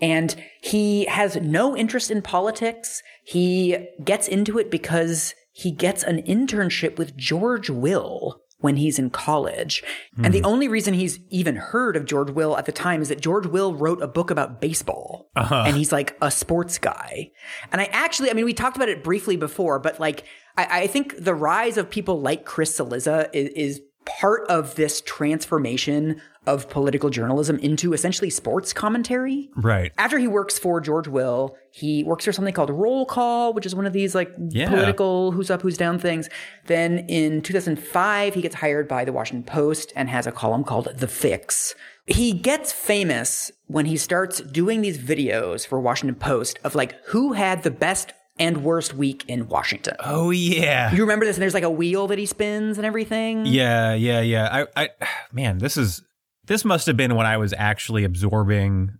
And 0.00 0.34
he 0.60 1.04
has 1.06 1.36
no 1.36 1.76
interest 1.76 2.10
in 2.10 2.22
politics. 2.22 3.02
He 3.24 3.88
gets 4.02 4.28
into 4.28 4.58
it 4.58 4.70
because 4.70 5.34
he 5.52 5.70
gets 5.70 6.02
an 6.02 6.22
internship 6.22 6.98
with 6.98 7.16
George 7.16 7.70
Will 7.70 8.42
when 8.58 8.76
he's 8.76 8.98
in 8.98 9.10
college. 9.10 9.82
And 10.22 10.32
the 10.32 10.40
hmm. 10.40 10.46
only 10.46 10.66
reason 10.66 10.94
he's 10.94 11.20
even 11.28 11.56
heard 11.56 11.94
of 11.94 12.06
George 12.06 12.30
Will 12.30 12.56
at 12.56 12.64
the 12.64 12.72
time 12.72 13.02
is 13.02 13.10
that 13.10 13.20
George 13.20 13.46
Will 13.46 13.74
wrote 13.74 14.02
a 14.02 14.08
book 14.08 14.30
about 14.30 14.60
baseball. 14.60 15.30
Uh-huh. 15.36 15.64
And 15.66 15.76
he's 15.76 15.92
like 15.92 16.16
a 16.22 16.30
sports 16.30 16.78
guy. 16.78 17.30
And 17.70 17.80
I 17.80 17.84
actually, 17.92 18.30
I 18.30 18.32
mean, 18.32 18.46
we 18.46 18.54
talked 18.54 18.76
about 18.76 18.88
it 18.88 19.04
briefly 19.04 19.36
before, 19.36 19.78
but 19.78 20.00
like, 20.00 20.24
I, 20.56 20.82
I 20.82 20.86
think 20.86 21.14
the 21.22 21.34
rise 21.34 21.76
of 21.76 21.90
people 21.90 22.20
like 22.20 22.44
Chris 22.44 22.76
Cillizza 22.78 23.28
is, 23.32 23.48
is 23.50 23.80
part 24.04 24.46
of 24.48 24.74
this 24.76 25.00
transformation 25.00 26.20
of 26.46 26.70
political 26.70 27.10
journalism 27.10 27.58
into 27.58 27.92
essentially 27.92 28.30
sports 28.30 28.72
commentary. 28.72 29.50
right. 29.56 29.90
After 29.98 30.16
he 30.16 30.28
works 30.28 30.56
for 30.60 30.80
George 30.80 31.08
Will, 31.08 31.56
he 31.72 32.04
works 32.04 32.24
for 32.24 32.30
something 32.32 32.54
called 32.54 32.70
Roll 32.70 33.04
Call, 33.04 33.52
which 33.52 33.66
is 33.66 33.74
one 33.74 33.84
of 33.84 33.92
these 33.92 34.14
like 34.14 34.32
Yeah. 34.50 34.68
political 34.68 35.32
who's 35.32 35.50
up, 35.50 35.62
who's 35.62 35.76
down 35.76 35.98
things. 35.98 36.28
Then 36.66 37.00
in 37.08 37.42
2005, 37.42 38.34
he 38.34 38.42
gets 38.42 38.54
hired 38.54 38.86
by 38.86 39.04
the 39.04 39.12
Washington 39.12 39.42
Post 39.42 39.92
and 39.96 40.08
has 40.08 40.24
a 40.28 40.32
column 40.32 40.62
called 40.62 40.88
The 40.96 41.08
Fix. 41.08 41.74
He 42.06 42.32
gets 42.32 42.70
famous 42.72 43.50
when 43.66 43.86
he 43.86 43.96
starts 43.96 44.40
doing 44.40 44.82
these 44.82 44.98
videos 44.98 45.66
for 45.66 45.80
Washington 45.80 46.14
Post 46.14 46.60
of 46.62 46.76
like 46.76 46.94
who 47.06 47.32
had 47.32 47.64
the 47.64 47.72
best 47.72 48.12
and 48.38 48.62
worst 48.62 48.94
week 48.94 49.24
in 49.28 49.48
Washington. 49.48 49.94
Oh, 50.00 50.30
yeah. 50.30 50.92
You 50.92 51.00
remember 51.02 51.24
this? 51.24 51.36
And 51.36 51.42
there's 51.42 51.54
like 51.54 51.62
a 51.62 51.70
wheel 51.70 52.06
that 52.08 52.18
he 52.18 52.26
spins 52.26 52.76
and 52.78 52.86
everything. 52.86 53.46
Yeah, 53.46 53.94
yeah, 53.94 54.20
yeah. 54.20 54.64
I, 54.76 54.84
I, 54.84 55.08
man, 55.32 55.58
this 55.58 55.76
is 55.76 56.02
this 56.46 56.64
must 56.64 56.86
have 56.86 56.96
been 56.96 57.14
when 57.14 57.26
I 57.26 57.38
was 57.38 57.52
actually 57.56 58.04
absorbing 58.04 58.90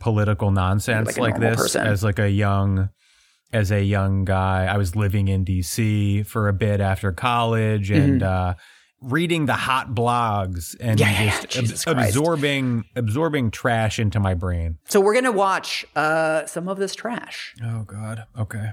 political 0.00 0.50
nonsense 0.50 1.06
Like 1.06 1.32
like, 1.32 1.40
this 1.40 1.56
person. 1.56 1.86
as 1.86 2.02
like 2.04 2.18
a 2.18 2.30
young 2.30 2.88
as 3.52 3.70
a 3.70 3.82
young 3.82 4.24
guy. 4.24 4.66
I 4.66 4.76
was 4.76 4.94
living 4.96 5.28
in 5.28 5.44
DC 5.44 6.26
for 6.26 6.48
a 6.48 6.52
bit 6.52 6.80
after 6.80 7.12
college 7.12 7.90
and 7.90 8.22
uh 8.22 8.54
reading 9.00 9.46
the 9.46 9.54
hot 9.54 9.94
blogs 9.94 10.76
and 10.80 10.98
yeah, 10.98 11.40
just 11.46 11.86
ab- 11.86 11.98
absorbing 11.98 12.84
absorbing 12.96 13.50
trash 13.50 13.98
into 13.98 14.18
my 14.20 14.34
brain. 14.34 14.78
So 14.88 15.00
we're 15.00 15.14
gonna 15.14 15.32
watch 15.32 15.86
uh, 15.94 16.46
some 16.46 16.68
of 16.68 16.78
this 16.78 16.94
trash. 16.94 17.54
Oh 17.64 17.84
god. 17.84 18.24
Okay. 18.38 18.70